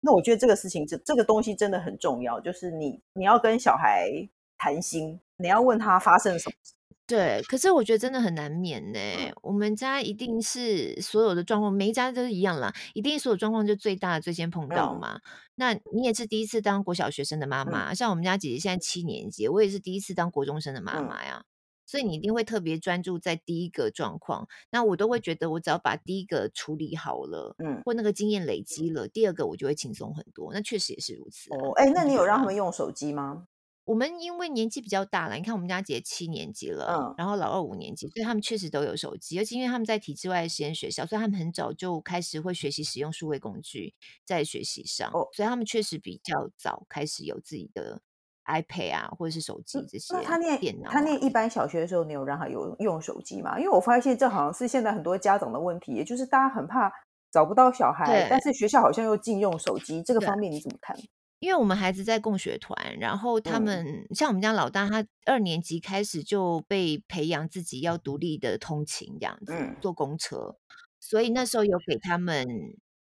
[0.00, 4.08] 那我觉得这个事情，这这个东西真的很重要，就是你你要跟小孩
[4.56, 6.74] 谈心，你要问他发生什么事。
[7.08, 9.00] 对，可是我觉得真的很难免呢。
[9.40, 15.14] 我们家一定是所有的状况，每一家都是一样啦，一定所有状况就最大的最先碰到嘛。
[15.14, 15.20] 嗯、
[15.54, 21.38] 那你也是第一次当国小学生的妈妈，嗯、像我们家姐姐现在七年级，我也是第一次当国中生的妈妈呀。
[21.38, 21.44] 嗯、
[21.86, 24.46] 所以你一定会特别专注在第一个状况。
[24.70, 30.52] 那我都会觉得，我只要把第一个处理好了，嗯，或那个经验累积了，第二个我就会轻松很多。
[30.52, 31.48] 那确实也是如此。
[31.54, 33.46] 哦，哎，那你有让他们用手机吗？
[33.88, 43.94] 我们因为年纪比较大了，你看我们家姐七年级了，嗯，然后老二五年级，所以他们确实都有手机，而且因为他们在体制外的实验学校，所以他们很早就开始会学习使用数位工具
[44.26, 48.02] 在学习上，哦，所以他们确实比较早开始有自己的
[48.44, 50.14] iPad 啊，或者是手机这些。
[50.14, 53.58] 那他念电脑，他念一般小学的时候，你有让他有用手机吗？
[53.58, 56.92] 因为我发现这好像是现在很多家长的问题，也就是大家很怕
[57.32, 60.94] 找不到小孩，但是学校好像又禁用手机，这个方面你怎么看？
[61.40, 70.56] 因为我们孩子在共学团，然后他们、嗯、像我们家老大，他二年级开始就被培养自己要独立的通勤这样子，嗯、坐公车，
[71.00, 72.46] 所以那时候有给他们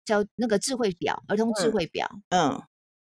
[0.05, 2.61] 教那个智慧表，儿童智慧表，嗯。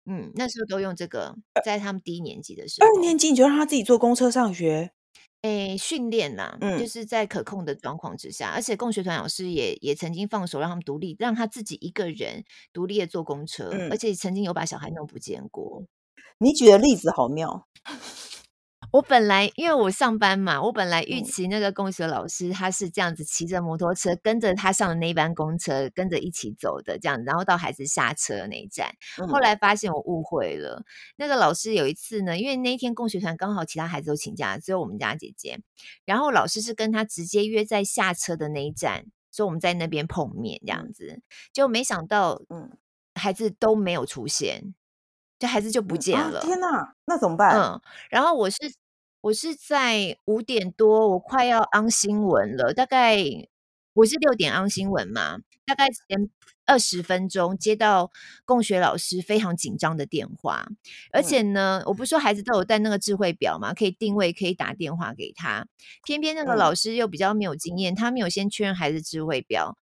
[0.07, 4.93] 嗯，那时候都用这个，在他们低一年级的时候，二年级你就让他自己坐公车上学。
[5.43, 15.85] 诶，训练啦，嗯、就是在可控的状况之下，而且共学团老师也也曾经放手让他们独立，让他自己一个人独立的坐公车，嗯、而且曾经有把小孩弄不见过。
[16.39, 17.67] 你举的例子好妙。
[18.93, 28.93] 我本来因为我上班嘛，我本来预期那个共学老师他是这样子骑着摩托车跟着他上的那一班公车，跟着一起走的这样，然后到孩子下车那一站。
[29.19, 30.83] 嗯、后来发现我误会了，
[31.17, 35.61] 那个老师有一次呢，因为那一天共学团刚好其他孩子都请假，只有我们家姐姐，
[36.05, 41.23] 然后老师是跟他直接约在下车的那一站，所以我们在那边碰面这样子，
[41.53, 42.77] 就没想到，嗯，
[43.15, 44.75] 孩子都没有出现。
[45.41, 47.57] 这孩子就不见了，啊、天哪，那怎么办？
[47.59, 48.57] 嗯，然后我是
[49.23, 53.17] 我是在五点多，我快要 on 新闻了，大概
[53.95, 56.29] 我是六点 on 新闻嘛，大概前
[56.67, 58.11] 二十分钟接到
[58.45, 60.69] 共学老师非常紧张的电话，
[61.11, 65.67] 而且呢，嗯、我不是说孩子都有带那个智慧表嘛，可以定位，可以打电话给他，
[66.05, 69.79] 偏偏那个老师又比较没有经验，嗯、他没有先确认孩子智慧表。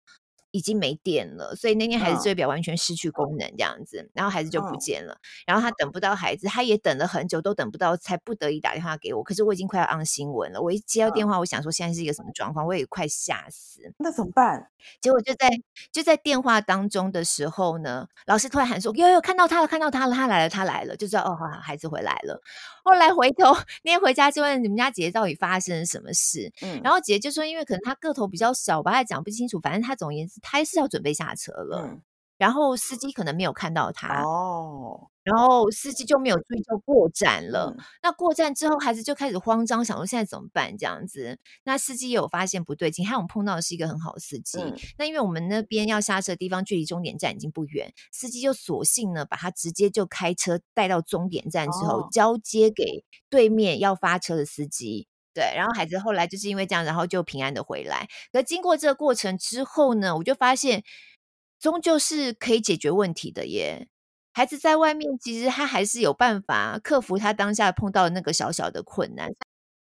[0.53, 4.07] 已经没电了，所以那天孩子智慧表完全失去功能，这样子，oh.
[4.15, 5.15] 然后孩子就不见了。
[5.15, 5.19] Oh.
[5.47, 9.23] 然后他等不到孩子，他也等了很久，都等不到，才不得已打电话给我。
[9.25, 13.81] 可是我已经快要 on 新闻了，我一接到电话，我想说现在是一个什么状况，我也快吓死。
[13.99, 14.69] 那怎么办？
[15.01, 15.49] 结果就在
[15.93, 22.41] 就在电话当中的时候呢，老师突然喊说：“哟哟，看到他了，看到他了，他来了，他来了。”就知道哦，好，孩子回来了。
[22.85, 23.53] 后来回头
[23.85, 26.53] 那天回家就问你们家姐姐到底发生了什么事。
[26.63, 29.61] 嗯，然后姐姐就说：“因为可能他个头比较小吧，他讲不清楚。
[29.61, 31.87] 反正他总而言之，他是要准备下车了。
[31.87, 32.03] 嗯、
[32.37, 37.73] 然后司机可能没有看到他哦。”然后司机就没有注意，就过站了。
[37.79, 40.77] 嗯、那过站之后，孩子就开始慌张，想说现在怎么办？
[40.77, 44.59] 这样子，那司机也有发现不对劲，还有我们碰到的是一个很好的司机。
[44.61, 55.07] 嗯、那因为我们那边要下车的地方距离终点站已经不远，司机就索性呢，把他直接就开车带到终点站之后，哦、交接给对面要发车的司机。
[55.35, 58.07] 对，然后孩子后来就是因为这样，然后就平安的回来。
[58.33, 60.83] 可经过这个过程之后呢，我就发现，
[61.59, 63.89] 终究是可以解决问题的耶。
[64.35, 69.31] 孩子在外面，其实他还是有办法克服他当下碰到的那个小小的困难。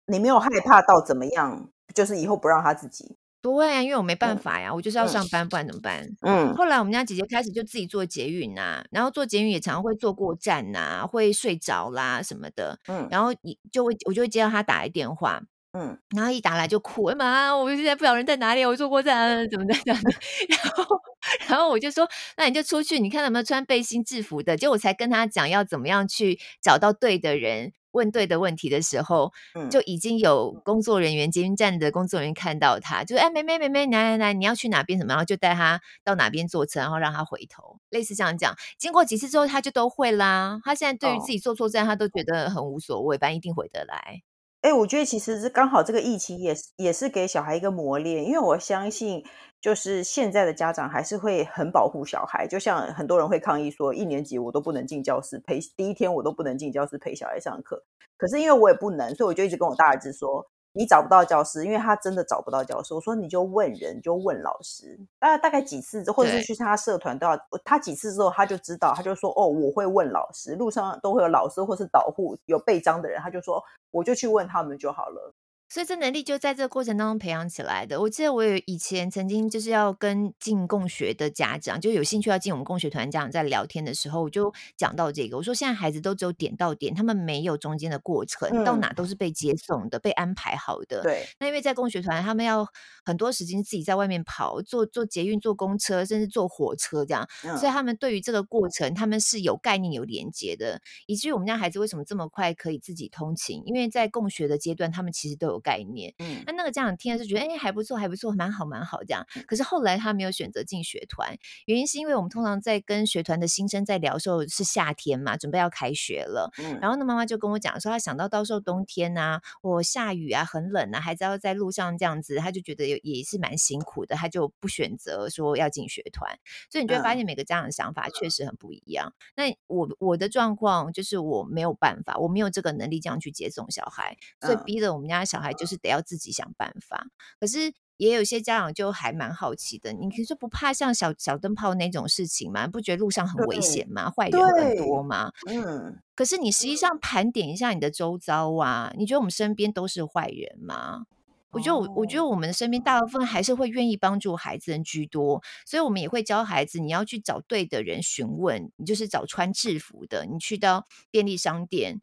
[0.07, 1.71] 你没有害怕到怎么样？
[1.95, 3.17] 就是以后不让他自己？
[3.43, 6.09] 不会啊，因为我没办法呀，嗯、我就是要上班，不然怎么办？
[6.23, 6.55] 嗯。
[6.55, 12.79] 后来我们家姐姐开始就自己做捷运呐，然后做捷运也常常会坐过站呐，会睡着啦什么的。
[12.87, 13.09] 嗯。
[13.11, 15.43] 然后你就会，我就会接到她打来电话。
[15.75, 20.11] 嗯，然后一打来就哭，哎妈，我现在不晓得人在哪里，我坐过站，怎么在这样的？
[20.51, 21.01] 然后，
[21.49, 24.55] 然后我就说，那你就出去，你看有没有穿背心制服的？
[24.55, 34.99] 结果我才跟她讲要怎么样去找到对的人，问对的问题的时候，嗯、就已经有工作人员，捷运站的工作人员看到他，就哎，妹妹妹妹，来来来，你要去哪边？
[34.99, 35.09] 什么？
[35.09, 38.55] 然后就带他到哪边坐车，然后让他回头，类似这样讲。
[38.79, 40.61] 经过几次之后，他就都会啦。
[40.65, 44.23] 他现在对于自己坐错站，哦、他都觉得很无所谓，反正一定回得来。
[44.63, 49.25] 哎，我觉得其实是刚好这个疫情也是也是给小孩一个磨练，因为我相信
[49.61, 57.85] 就是现在的家长还是会很保护小孩，就像很多人会抗议说，一年级我都不能进教室陪，第一天我都不能进教室陪小孩上课。
[58.17, 62.95] 可是因为我也不能，所以我就一直跟我大儿子说，你找不到教师，因为他真的找不到教师。
[62.95, 64.99] 我说你就问人，就问老师。
[65.19, 67.39] 大概大概几次，或者是去参加社团都要。
[67.65, 70.55] 他几次之后，他就知道，他就说哦，我会问老师。
[70.55, 75.35] 路上都会有老师或是导护有背章的人，他就说我就去问他们就好了。
[75.73, 77.99] 所以这能力就在这个过程当中培养起来的。
[77.99, 85.39] 我记得我有以前曾经就是要跟进共学的家长，就有兴趣要进我们共学团家长在聊天的时候，我就讲到这个。
[85.39, 91.01] 我说现在孩子都只有点到点，他们没有中间的过程，嗯、到哪都是被接送的，被安排好的。
[91.05, 91.27] 对。
[91.41, 92.67] 那因为在共学团，他们要
[93.03, 100.83] 很多时间自己在外面跑，坐坐捷运、坐公车，甚至坐火车这样，嗯、所以他们对于这个过程，他们是有概念、有连接的。
[101.07, 103.63] 以至于我们家孩子为什么这么快可以自己通勤？
[103.65, 105.62] 因为在共学的阶段，他们其实都有。
[105.63, 109.27] 概念，嗯，那那个家长听了是觉得，哎，还不错，还不错，蛮好，蛮好这样。
[109.47, 126.37] 可是后来他没有选择进学团，原因是因为我们通常在跟学团的新生在聊的时候是夏天嘛，准备要开学了，嗯，然后呢，妈妈就跟我讲说，她想到到时候冬天啊，我下雨啊，很冷啊，孩子要在路上这样子，她就觉得也也是蛮辛苦的，她就不选择说要进学团。
[126.69, 129.15] 所以你就会发现每个家长的想法确实很不一样。
[129.37, 135.52] 嗯、那我我的状况就是我没有办法，我没有这个能力这样去接送小孩，所以逼着我们家小孩。
[135.55, 137.07] 就是得要自己想办法，
[137.41, 139.93] 可是也有些家长就还蛮好奇的。
[139.93, 142.67] 你可以说不怕像小小灯泡那种事情吗？
[142.67, 144.11] 不觉得路上很危险吗？
[144.11, 145.31] 坏人很多吗？
[145.47, 145.99] 嗯。
[146.15, 151.05] 可是你实际上盘点一下你的周遭啊，你觉得我们身边都是坏人吗？
[151.53, 162.01] 我觉得我我觉得我们身边大部分还是会愿意帮助孩子人居多，所以我们也会教孩子，你要去找对的人询问，你就是找穿制服的，你去到便利商店。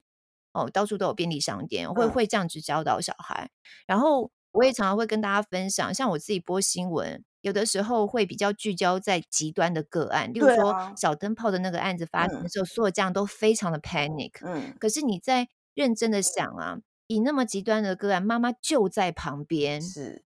[0.54, 3.46] 哦，到处都有便利商店，会会这样子教导小孩。
[3.46, 3.52] 嗯、
[3.88, 14.32] 然后我也常常会跟大家分享，像我自己播新闻，有的时候会比较聚焦在极端的个案，例如说小灯泡的那个案子发生的时候，嗯、所有家长都非常的 panic。
[14.42, 20.24] 嗯，可是你在认真的想啊，以那么极端的个案，妈妈就在旁边，是。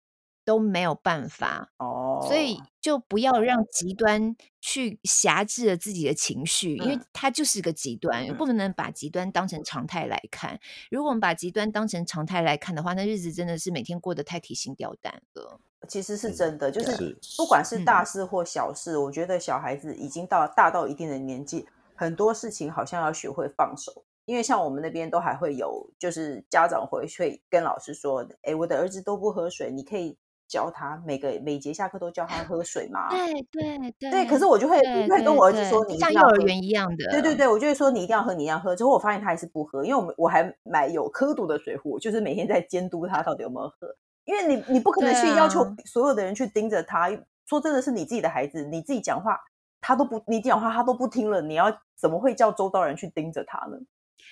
[0.50, 10.58] 都没有办法哦，所以就不要让极端去辖制了自己的情绪，嗯、因为它就是个极端，嗯、不能把极端当成常态来看。
[10.90, 15.60] 如果我们把极端当成常态来看的话，那日子真的是每天过得太提心吊胆了。
[15.86, 24.04] 其实是真的，就是不管是大事或小事，嗯、我觉得小孩子已经到大到一定的年纪，很多事情好像要学会放手。
[24.24, 30.18] 因为像我们那边都还会有，就是家长回去跟老师说：“哎，我的儿子都不喝水，你可以。”
[30.50, 33.08] 教他每个每节下课都教他喝水嘛？
[33.08, 34.10] 对对对。
[34.10, 37.08] 对，可是我就会就会跟我儿子说，你像幼儿园一样的。
[37.12, 38.74] 对对对，我就会说你一定要喝，你一定要喝。
[38.74, 43.94] 之后我发现他还是不喝，因为我们我还买有刻度的水壶，就是每天在监督他到底有没有喝。
[44.24, 47.08] 因为你你不可能去要求所有的人去盯着他。
[47.46, 49.36] 说真的是你自己的孩子，你自己讲话
[49.80, 51.66] 他都不，你讲话他都不听了，你要
[52.00, 53.76] 怎么会叫周遭人去盯着他呢？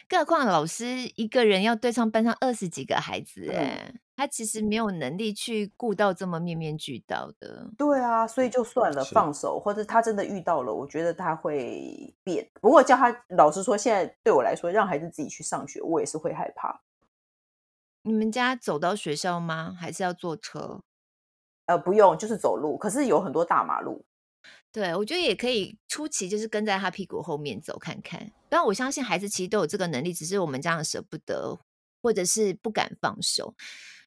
[0.08, 3.94] 更何况老师一个人要对上班上二十几个孩子，哎。
[4.18, 7.70] 他其实没有能力去顾到这么面面俱到的。
[7.78, 12.50] 对啊，所以就算了，放手，或者他真的遇到了，我觉得他会变。
[12.60, 16.82] 不过叫他，老实说，现在对我来说，让孩子自己去上学，我也是会害怕。
[18.02, 19.72] 你们家走到学校吗？
[19.78, 20.80] 还是要坐车？
[21.66, 22.76] 呃，不用，就是走路。
[22.76, 24.04] 可是有很多大马路。
[24.70, 28.30] 对，我觉得也可以初期就是跟在他屁股后面走看看。
[28.48, 31.58] 但我相信孩子其实都有这个能力，只是我们家长舍不得，
[32.02, 33.54] 或者是不敢放手。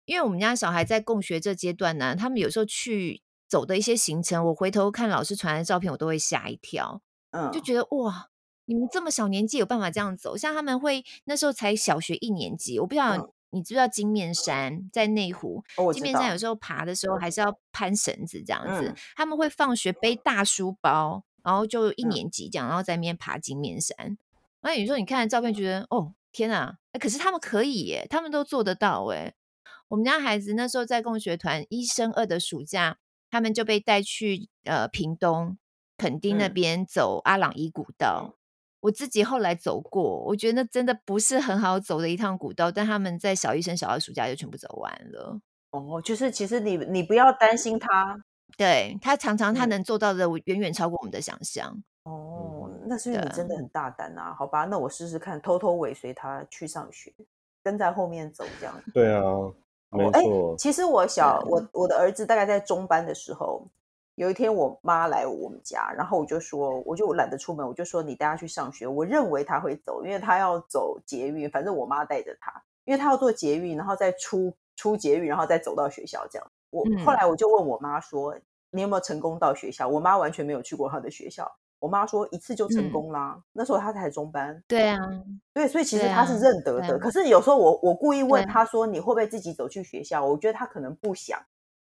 [0.05, 7.01] 因为我们家小孩在共学这阶段呢，他们有时候去走的一些行程，我回头看老师传来的照片，我都会吓一跳，
[7.31, 8.29] 嗯，就觉得哇，
[8.65, 10.35] 你们这么小年纪有办法这样走？
[10.35, 24.17] 像他们会那时候才小学一年级，我不知道、嗯、你知不知道金面山在内湖，哦、金面山有时候爬的时候还是要攀绳子这样子，嗯、他们会放学背大书包，然后就一年级这样，然后在那边爬金面山。
[24.61, 29.33] 那有时候你看照片，觉得哦天啊，可是他们可以耶，他们都做得到哎。
[29.89, 32.97] 我们家孩子那时候在共学团一升二的暑假，
[33.29, 35.57] 他们就被带去呃屏东
[35.97, 38.29] 垦丁那边走阿朗伊古道。
[38.29, 38.33] 嗯、
[38.81, 45.39] 我自己后来走过，我觉得那真的不是很好走的一趟古道，但他们在小一升小二暑假就全部走完了。
[45.71, 48.19] 哦，就是其实你你不要担心他，
[48.57, 51.81] 对他常常他能做到的远远超过我们的想象。
[52.03, 54.35] 哦，那是因为你真的很大胆啊！
[54.37, 57.13] 好吧，那我试试看，偷偷尾随他去上学，
[57.63, 58.75] 跟在后面走这样。
[58.93, 59.21] 对啊。
[59.93, 63.67] 没错，其实我小我我的儿子大概在中班的时候，
[64.21, 68.85] 有一天我妈来我们家，然后我就说，我就懒得出门，我就说你带她去上学。
[68.85, 72.53] 我认为她会走，因为她要走捷运，反正我妈带着她，
[72.85, 76.47] 因为她要做捷运，然后再出出捷运，然后再走到学校这样。
[76.69, 78.37] 我后来我就问我妈说，
[78.69, 79.87] 你有没有成功到学校？
[79.87, 83.33] 我妈完全没有去过她的学校，我妈说一次就成功啦。
[83.35, 84.63] 嗯、那时候她才中班。
[84.67, 84.99] 对啊，
[85.51, 86.93] 对，所以其实她是认得的。
[86.93, 90.23] 啊啊、可是有时候我我故意问她说，你会不会自己走去学校？
[90.23, 91.41] 我觉得她可能不想，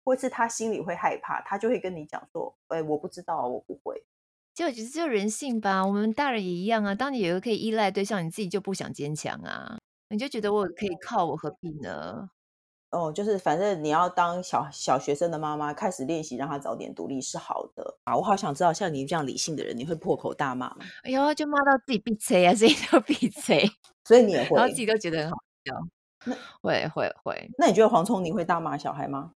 [0.03, 4.03] 或是他心里会害怕，他就会跟你讲说，哎，我不知道，我不会。
[4.53, 6.93] 就我觉得就人性吧，我们大人也一样啊。
[6.93, 9.77] 当你有一个可以依赖的对象，你自己就不想坚强啊，
[10.09, 12.29] 你就觉得我可以靠，我何必呢？
[12.89, 18.17] 哦，就是反正你要当小小学生的妈妈，开始练习让他早点独立是好的啊！
[18.17, 20.79] 我好想知道，像你这样理性的人，你会破口大骂吗？
[21.03, 23.71] 哎呦，就骂到自己闭嘴啊，自己都闭嘴，
[24.03, 25.73] 所以你也会，然后自己都觉得很好笑。
[26.25, 27.49] 那会会会。
[27.57, 29.31] 那你觉得黄聪宁会大骂小孩吗？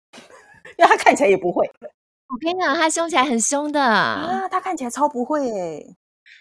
[0.79, 1.69] 因为他看起来也不会。
[2.29, 5.97] 我跟你讲，他凶起来很凶的啊，他看起来超不会诶。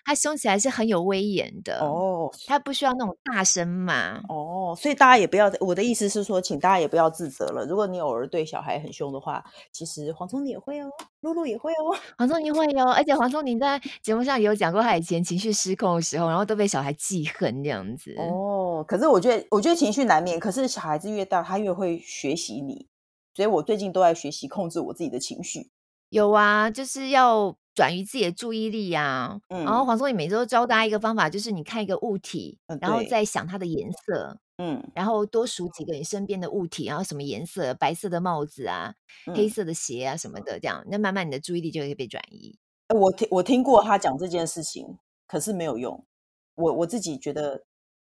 [0.05, 7.65] 他凶起来是很有威严的哦，他不需要那种大声嘛哦，所以大家也不要，我的意思是说，请大家也不要自责了。
[7.65, 10.89] 如果你偶尔对小孩很凶的话，其实黄聪宁也会哦，
[11.21, 18.83] 露露也会哦，黄聪宁会哦，而且黄聪你在节目上也有讲过，他以前情绪失控的时候，然后都被小孩记恨这样子哦。
[18.85, 22.87] 可是我觉得，我觉得情绪难免，可是小孩子越大，他越会学习你，
[23.33, 25.71] 所以我最近都在学习控制我自己的情绪。
[26.09, 27.55] 有啊，就是要。
[27.75, 38.93] 转移自己的注意力啊，嗯、然后黄松你每周教大家一个方法，就是你看一个物体，嗯、然后再想它的颜色，嗯，然后多数几个你身边的物体，然后什么颜色，白色的帽子啊，
[39.25, 42.59] 嗯、黑色的鞋啊什么的，这样，那慢慢你的注意力就会被转移。
[42.93, 46.05] 我听我听过他讲这件事情，可是没有用。
[46.53, 47.63] 我我自己觉得，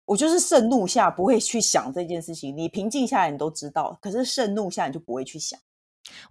[0.10, 5.60] 我就是盛怒下不会去想这件事情，你平静下来你都知道，可是盛怒下你就不会去想。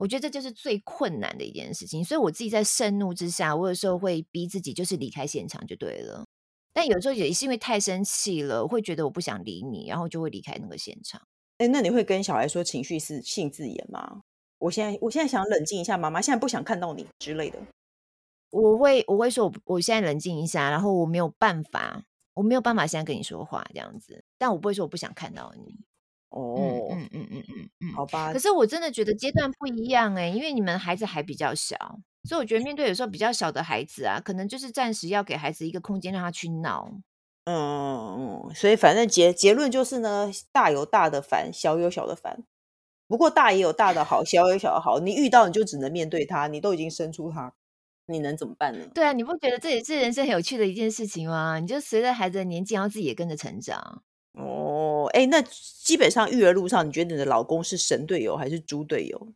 [0.00, 6.24] 我觉得这就是最困难的一件事情，所以我自己在盛怒之下，我有时候会逼自己就是离开现场就对了。
[6.72, 11.22] 但有时候也是因为太生气了，我会觉得我不想理你，然后就会离开那个现场。
[11.58, 14.22] 哎，那你会跟小孩说情绪是性字眼吗？
[14.58, 17.60] 我现在我现在想冷静一下，妈妈现在不想看到你之类的。
[18.50, 22.02] 我会我会说我我现在冷静一下，然后我没有办法，
[22.38, 25.80] 我没有办法现在跟你说话这样子，但我不会说我不想看到你。
[26.28, 28.32] 哦，嗯嗯嗯嗯嗯，好吧。
[28.32, 31.76] 可是我真的觉得阶段不一样哎，因为你们孩子还比较小，
[32.22, 36.88] 所以我觉得面对有时候比较小的孩子啊，可能就是暂时要给孩子一个空间让他去闹。
[37.44, 42.44] 嗯嗯嗯，所以反正结结论就是呢，大有大的烦，小有小的烦。
[43.08, 45.00] 不过大也有大的好，小有小的好。
[45.00, 47.54] 你遇到你就只能面对他，你都已经生出他，
[48.08, 48.86] 你能怎么办呢？
[48.94, 51.58] 对啊，你不觉得这也是人生很有趣的一件事情吗？
[51.60, 54.02] 你就随着孩子的年纪，然后自己也跟着成长。
[54.32, 59.28] 哦，哎，那基本上育儿路上，你觉得你的老公是神队友还是猪队友？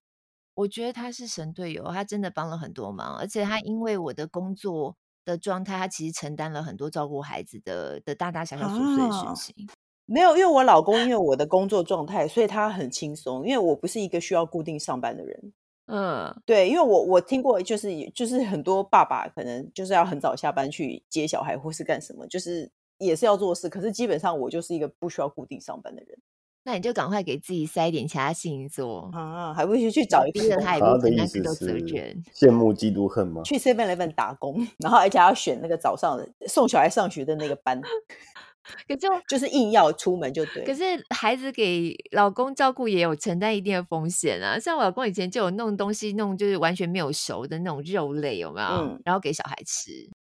[0.54, 9.66] 我觉得他是神队友，他真的帮了很多忙，而且他因为我的工作的状态，他其实承担了很多照顾孩子的的大大小小琐碎的事情。
[9.66, 9.72] 啊，
[10.06, 15.52] 没有，因为我老公因为 我的工作状态，所以他很轻松，因为我不是一个需要固定上班的人。
[15.86, 22.70] 嗯，对，因为我我听过，就是就是很多爸爸可能就是要很早下班去接小孩或是干什么，就是。
[22.98, 26.16] 也是要做事，可是基本上我就是一个不需要固定上班的人。
[26.62, 33.42] 那你就赶快给自己塞一点其他事情做啊，还不去去找一个他也不承担更多责任，羡慕嫉妒恨吗？
[33.42, 36.16] 去 Seven Eleven 打工， 然后而且要选那个早上
[36.46, 37.82] 送小孩上学的那个班，
[38.86, 40.64] 可就就是硬要出门就对。
[40.64, 48.68] 可是孩子给老公照顾也有承担一定的风险啊，像我老公以前就有弄东西弄就是完全没有熟的那种肉类有没有？
[48.68, 49.90] 嗯，然后给小孩吃，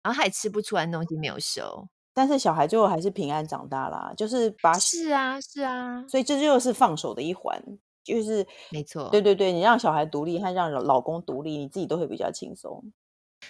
[0.01, 1.87] 然后他也吃不出来东西没有熟。
[2.13, 7.59] 但是小孩最后还是平安长大啦，就是把是啊是啊，所以这就是放手的一环，
[8.03, 12.83] 就是没错，对对对，你让小孩独立和让老公独立，你自己都会比较轻松。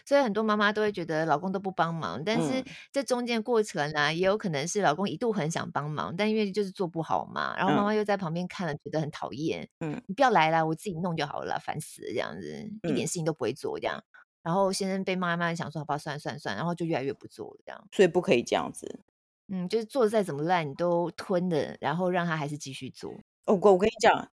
[0.06, 9.68] 所以很多妈妈都会觉得老公都不帮忙，但是这中间过程啊，嗯、也有可能是老公一度很想帮忙，但因为就是做不好嘛，然后妈妈又在旁边看了，觉得很讨厌。
[9.80, 14.04] 嗯，你不要来了，我自己弄就好了，烦死了，这样子一点事情都不会做这样。
[14.42, 17.88] 然后先生被骂，慢慢想说好吧，算算算，然后就越来越不做了，这样。
[17.92, 19.00] 所以不可以这样子，
[19.48, 23.12] 嗯，就是做的再怎么烂，你都吞的，然后让他还是继续做。
[23.46, 24.30] 哦，我我跟你讲，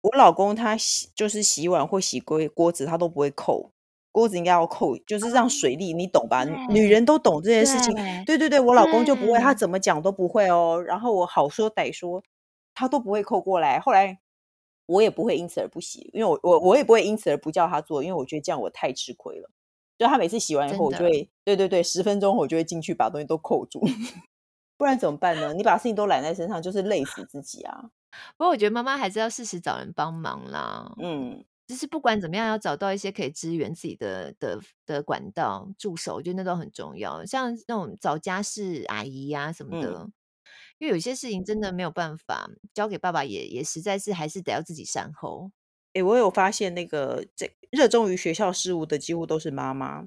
[0.00, 3.72] 我老公他洗就是洗碗或洗锅锅子，他都不会扣
[4.16, 6.44] 锅子，应该要扣，就是让水利，你懂吧？
[6.70, 7.94] 女人都懂这件事情。
[7.94, 10.82] 对，对对对，我老公就不会，他怎么讲都不会哦。
[10.82, 12.22] 然后我好说歹说，
[12.74, 13.78] 他都不会扣过来。
[13.78, 14.18] 后来。
[14.88, 19.50] 我也不会因此而不洗，因为我我我也不会因此而不叫他做，因为我觉得这样我太吃亏了。
[19.98, 23.80] 就他每次洗完以后，我就会对对对，十分钟我就会进去把东西都扣住，
[24.78, 25.52] 不然怎么办呢？
[25.54, 27.90] 你把事情都揽在身上，就是累死自己啊。
[28.36, 30.94] 不过我觉得妈妈还是要适时找人帮忙啦。
[31.00, 37.24] 嗯，就是不管怎么样，要找到一些可以支援自己的的的管道助手，我觉得那都很重要。
[37.24, 40.02] 像那种找家事阿姨呀、啊、什么的。
[40.02, 40.12] 嗯
[40.78, 45.50] 因为有些事情真的没有办法交给爸爸也，也也实在是还是得要自己善后。
[45.94, 50.06] 诶，我有发现那个这热衷于学校事务的几乎都是妈妈，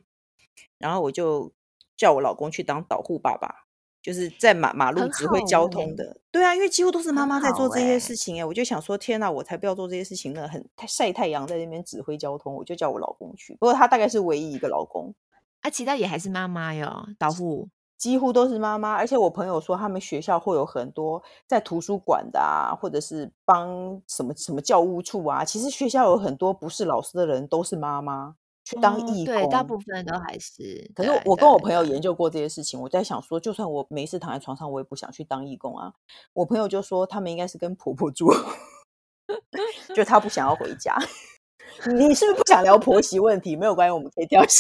[0.78, 1.56] 然后我就
[1.98, 3.66] 叫我老公去当导护爸爸，
[4.02, 6.18] 就是在马马路指挥交通的。
[6.32, 13.54] 对啊，因为几乎都是妈妈在做这些事情哎，我就想说，天哪，我才不要做这些事情呢，很晒太阳在那边指挥交通，我就叫我老公去。
[13.60, 15.14] 不过他大概是唯一一个老公，
[15.62, 17.70] 啊，其他也还是妈妈哟，导护。
[17.98, 25.44] 几乎都是妈妈，而且我朋友说，他们学校会有很多在图书馆的啊，或者是帮什么什么教务处啊。
[25.44, 28.36] 其实学校有很多不是老师的人，都是妈妈
[28.70, 29.50] 去当义工。
[29.50, 30.92] 大部分都还是。
[30.94, 35.94] 可是我跟我朋友研究过这些事情，我在想说，就算我没事躺在床上，我也不想去当义工啊。
[36.34, 38.32] 我朋友就说，他们应该是跟婆婆住，
[39.96, 40.96] 就他不想要回家。
[41.96, 43.56] 你是不是不想聊婆媳问题？
[43.56, 44.60] 没有关系，我们可以跳 下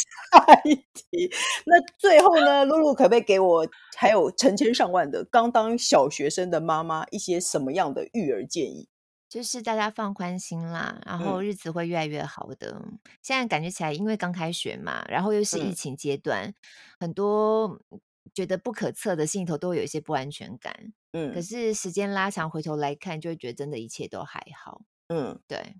[0.63, 1.29] 一题。
[1.65, 8.87] 那最后呢，露露可不可以给我还有成千上万的刚当小学生的妈妈一些什么样的育儿建议？
[9.29, 12.71] 就是大家放宽心啦，然后日子会越来越好的。
[12.83, 16.53] 嗯、现在感觉起来，因为刚开学嘛，然后又是疫情阶段，嗯、
[16.99, 17.79] 很多
[18.33, 20.93] 觉得不可测的心里头都有一些不安全感。
[21.11, 24.81] 嗯，可是时间拉长，回头来看，就会觉得真的一切都还好。
[25.07, 25.75] 嗯，对。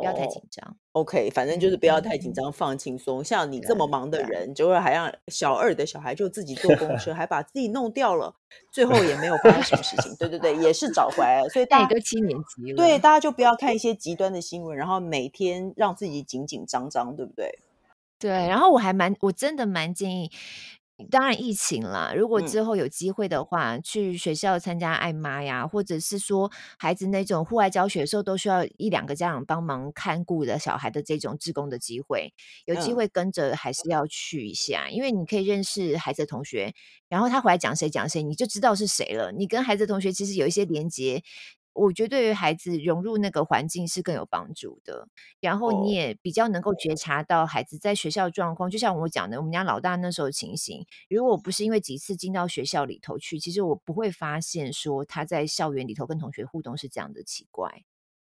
[0.00, 3.22] 不要太紧张，OK，反正就是不要太紧张，放轻松。
[3.22, 8.34] 像你这么忙的人，就会还让小二的小孩就自己坐公车， 还把自己弄掉了，
[8.72, 10.12] 最后也没有发生什么事情。
[10.16, 11.48] 对对对，也是找回来了。
[11.48, 17.58] 所以大家都七年级了，对，大家就不要看一些极端的新闻，然后每天让自己紧紧张张，对不对？
[18.18, 20.30] 对，然后我还蛮，我真的蛮建议。
[21.10, 22.12] 当然，疫情啦。
[22.16, 32.32] 如果之后有机会的话，嗯、去学校参加爱妈呀，或者是说孩子那种户外教学的时候，都需要一两个家长帮忙看顾的小孩的这种志工的机会，
[32.64, 36.74] 有机会跟着还是要去一下，嗯、因为你可以认识孩子的同学，
[37.08, 39.30] 然后他回来讲谁讲谁，你就知道是谁了。
[39.30, 41.22] 你跟孩子的同学其实有一些连接。
[41.74, 45.06] 我觉得对于孩子融入那个环境是更有帮助的，
[45.40, 48.68] 然后你也比较能够觉察到孩子在学校状况。
[48.68, 57.82] 就像我讲的，我们家老大那时候情形，如果不是因为几次进到学校里头去，其实我不会发现说他在校园里头跟同学互动是这样的奇怪。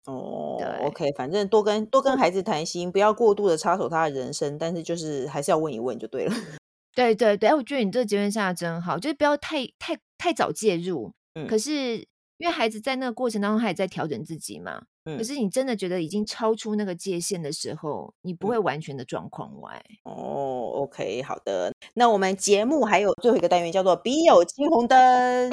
[0.05, 6.33] 哦，对，OK，反正多跟多跟孩子谈心，不要过度的插手他的人生，但是就是还是要问一问就对了。
[6.93, 11.11] 对对对，我觉得你这个结论下的真好，就是不要太太太早介入。
[11.33, 12.10] 嗯，可是。
[12.41, 14.81] 因为孩子在那个过程当中，他也在调整自己嘛。
[15.05, 15.15] 嗯。
[15.15, 19.83] 可是你真的觉得已经超出那个界限的时候，你不会完全的状况外。
[20.03, 21.71] 哦，OK，好的。
[21.93, 25.51] 那我们节目还有最后一个单元叫做“笔友青红灯”，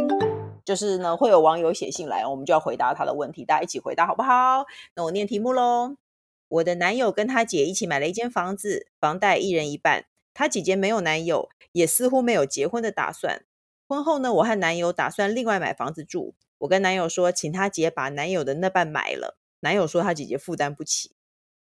[0.64, 4.64] 就是呢会有网友写信来，我们就要回答他的问题，大家一起回答好不好？
[4.96, 5.96] 那我念题目喽。
[6.48, 10.06] 我的男友跟他姐一起买了一间房子，房贷一人一半。
[10.32, 13.44] 他姐姐没有男友，也似乎没有结婚的打算。
[13.86, 16.34] 婚后呢，我和男友打算另外买房子住。
[16.58, 19.38] 我跟男友说，请他姐把男友的那半买了。
[19.60, 21.12] 男友说他姐姐负担不起。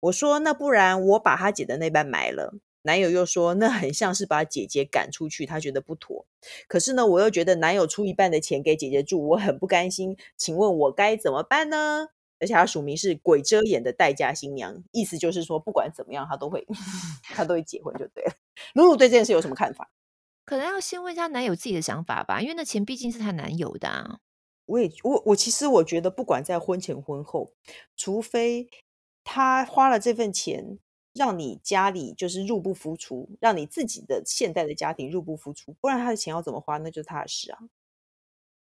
[0.01, 2.55] 我说那不然我把他姐的那半买了。
[2.83, 6.27] 男友又说那很像是把姐姐赶出去，他觉得不妥。
[6.67, 10.15] 可是呢，我又觉得男友出一半的钱给姐姐住，我很不甘心。
[10.37, 12.09] 请问我该怎么办呢？
[12.39, 16.67] 而且他署名是鬼遮眼的待嫁新娘，意思就是说不管怎么样，他都会
[17.23, 18.33] 他都会结婚就对了。
[18.73, 19.89] 露露对这件事有什么看法？
[20.45, 24.19] 可能要先问一下男友自己的想法吧，因为那钱毕竟是他男友的啊。
[24.65, 27.51] 我也我我其实我觉得，不管在婚前婚后，
[27.95, 28.67] 除非
[29.23, 30.79] 他花了这份钱，
[31.13, 37.59] 让你家里就是入不敷出，让你自己的现代的家庭入不敷出，不然他的钱要怎么花，那就是他的事啊。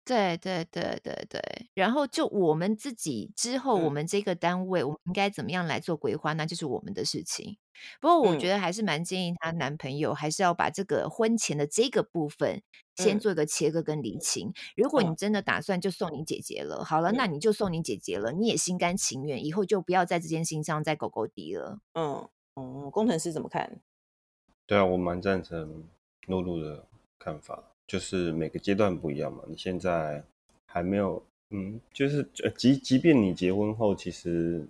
[0.06, 1.40] 对对对对对，
[1.74, 7.58] 然后就我们自己之后，我们这个单位，我们应该怎么样来做规划，那就是我们的事情。
[8.00, 12.62] 不过我觉得还是蛮建议她男朋友，还是要把这个婚前的这个部分
[12.94, 14.52] 先做一个切割跟理清。
[14.76, 21.80] 如果你真的打算就送你姐姐了，好了，那你就送你姐姐了，你也心甘情愿，以后就不要在这件事情上再狗狗滴了。
[21.94, 23.80] 嗯嗯，工程师怎么看？
[24.66, 25.88] 对啊，我蛮赞成
[26.28, 26.86] 露露的
[27.18, 27.75] 看法。
[27.86, 30.24] 就是每个阶段不一样嘛，你现在
[30.66, 34.66] 还没有，嗯，就是即即便你结婚后，其实，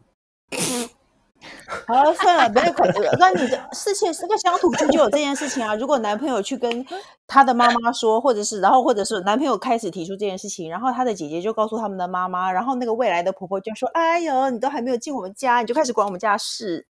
[1.87, 2.95] 好算了，没有可能。
[3.19, 5.75] 那你的事情是个乡土剧就有这件事情啊。
[5.75, 6.85] 如果男朋友去跟
[7.27, 16.87] 他的妈妈说，或者是然后或者是男朋友开始提出这件事情，然后他的姐姐就告诉他们的妈妈，然后那个未来的婆婆就说：“哎呦，你都还没有进我们家，你就开始管我们家事，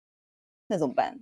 [0.69, 1.19] 那怎么办？”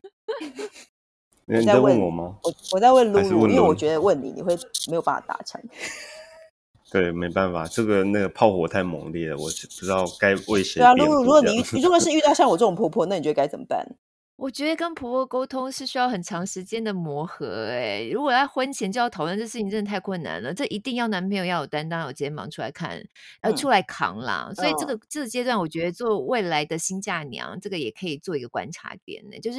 [1.58, 2.36] 你在问我吗？
[2.42, 4.56] 我我在问露露，因为我觉得问你你会
[4.88, 5.60] 没有办法达成。
[6.92, 10.80] 对，没办法，这个那个炮火太猛烈了，我不知道该为谁。
[10.80, 13.86] 对啊，露露，如果你如果是遇到像我这种婆婆，那你觉得该怎么办？
[14.34, 20.52] 我觉得跟婆婆沟通是需要很长时间的磨合，哎，如果在婚前就要讨论这事情，真的太困难了。
[20.54, 23.00] 这一定要男朋友要有担当，有肩膀出来看，
[23.42, 24.46] 呃，出来扛啦。
[24.48, 29.58] 嗯、所以这个这个阶段，我觉得做未来的新嫁娘，这个也可以做一个观察点呢，就是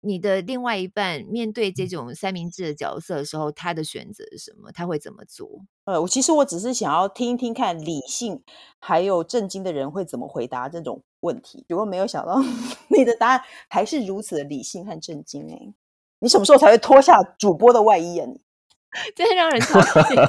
[0.00, 4.70] 你的另外一半面对这种三明治的角色的时候，他的选择是什么？
[4.70, 5.48] 他会怎么做？
[5.84, 8.42] 呃，我其实我只是想要听一听看理性
[8.78, 11.64] 还有震惊的人会怎么回答这种问题。
[11.68, 12.40] 结果没有想到
[12.96, 15.74] 你的答案还是如此的理性和震惊哎！
[16.20, 18.26] 你什么时候才会脱下主播的外衣啊？
[18.26, 18.40] 你
[19.16, 20.28] 真让人讨厌。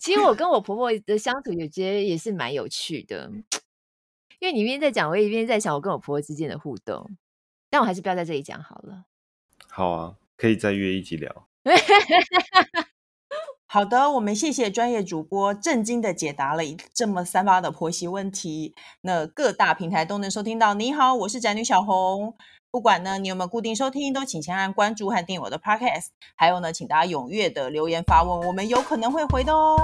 [0.00, 3.30] 其实我跟我婆婆的相处，有觉得也是蛮有趣的，
[4.40, 7.16] 因为你一边在讲，我也一边在想我跟我婆婆之间的互动。
[7.70, 9.04] 但我还是不要在这里讲好了。
[9.78, 11.46] 好啊，可以再约一起聊。
[13.64, 18.74] 好的，我们谢谢专业主播震惊的解答了这么三八的婆媳问题。
[19.02, 20.74] 那各大平台都能收听到。
[20.74, 22.34] 你好，我是宅女小红。
[22.72, 26.06] 不管呢你有没有固定收听，都请先按关注和订阅我的 Podcast。
[26.34, 29.76] 还有呢，请大家踊跃的留言发问，我们有可能会回的哦。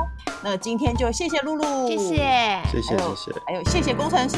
[0.43, 2.17] 那今天就谢谢露露，谢谢，
[2.69, 4.37] 谢谢，谢谢，还有谢谢工程师，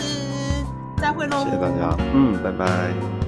[0.99, 3.26] 再会喽，谢谢大家，嗯，拜拜。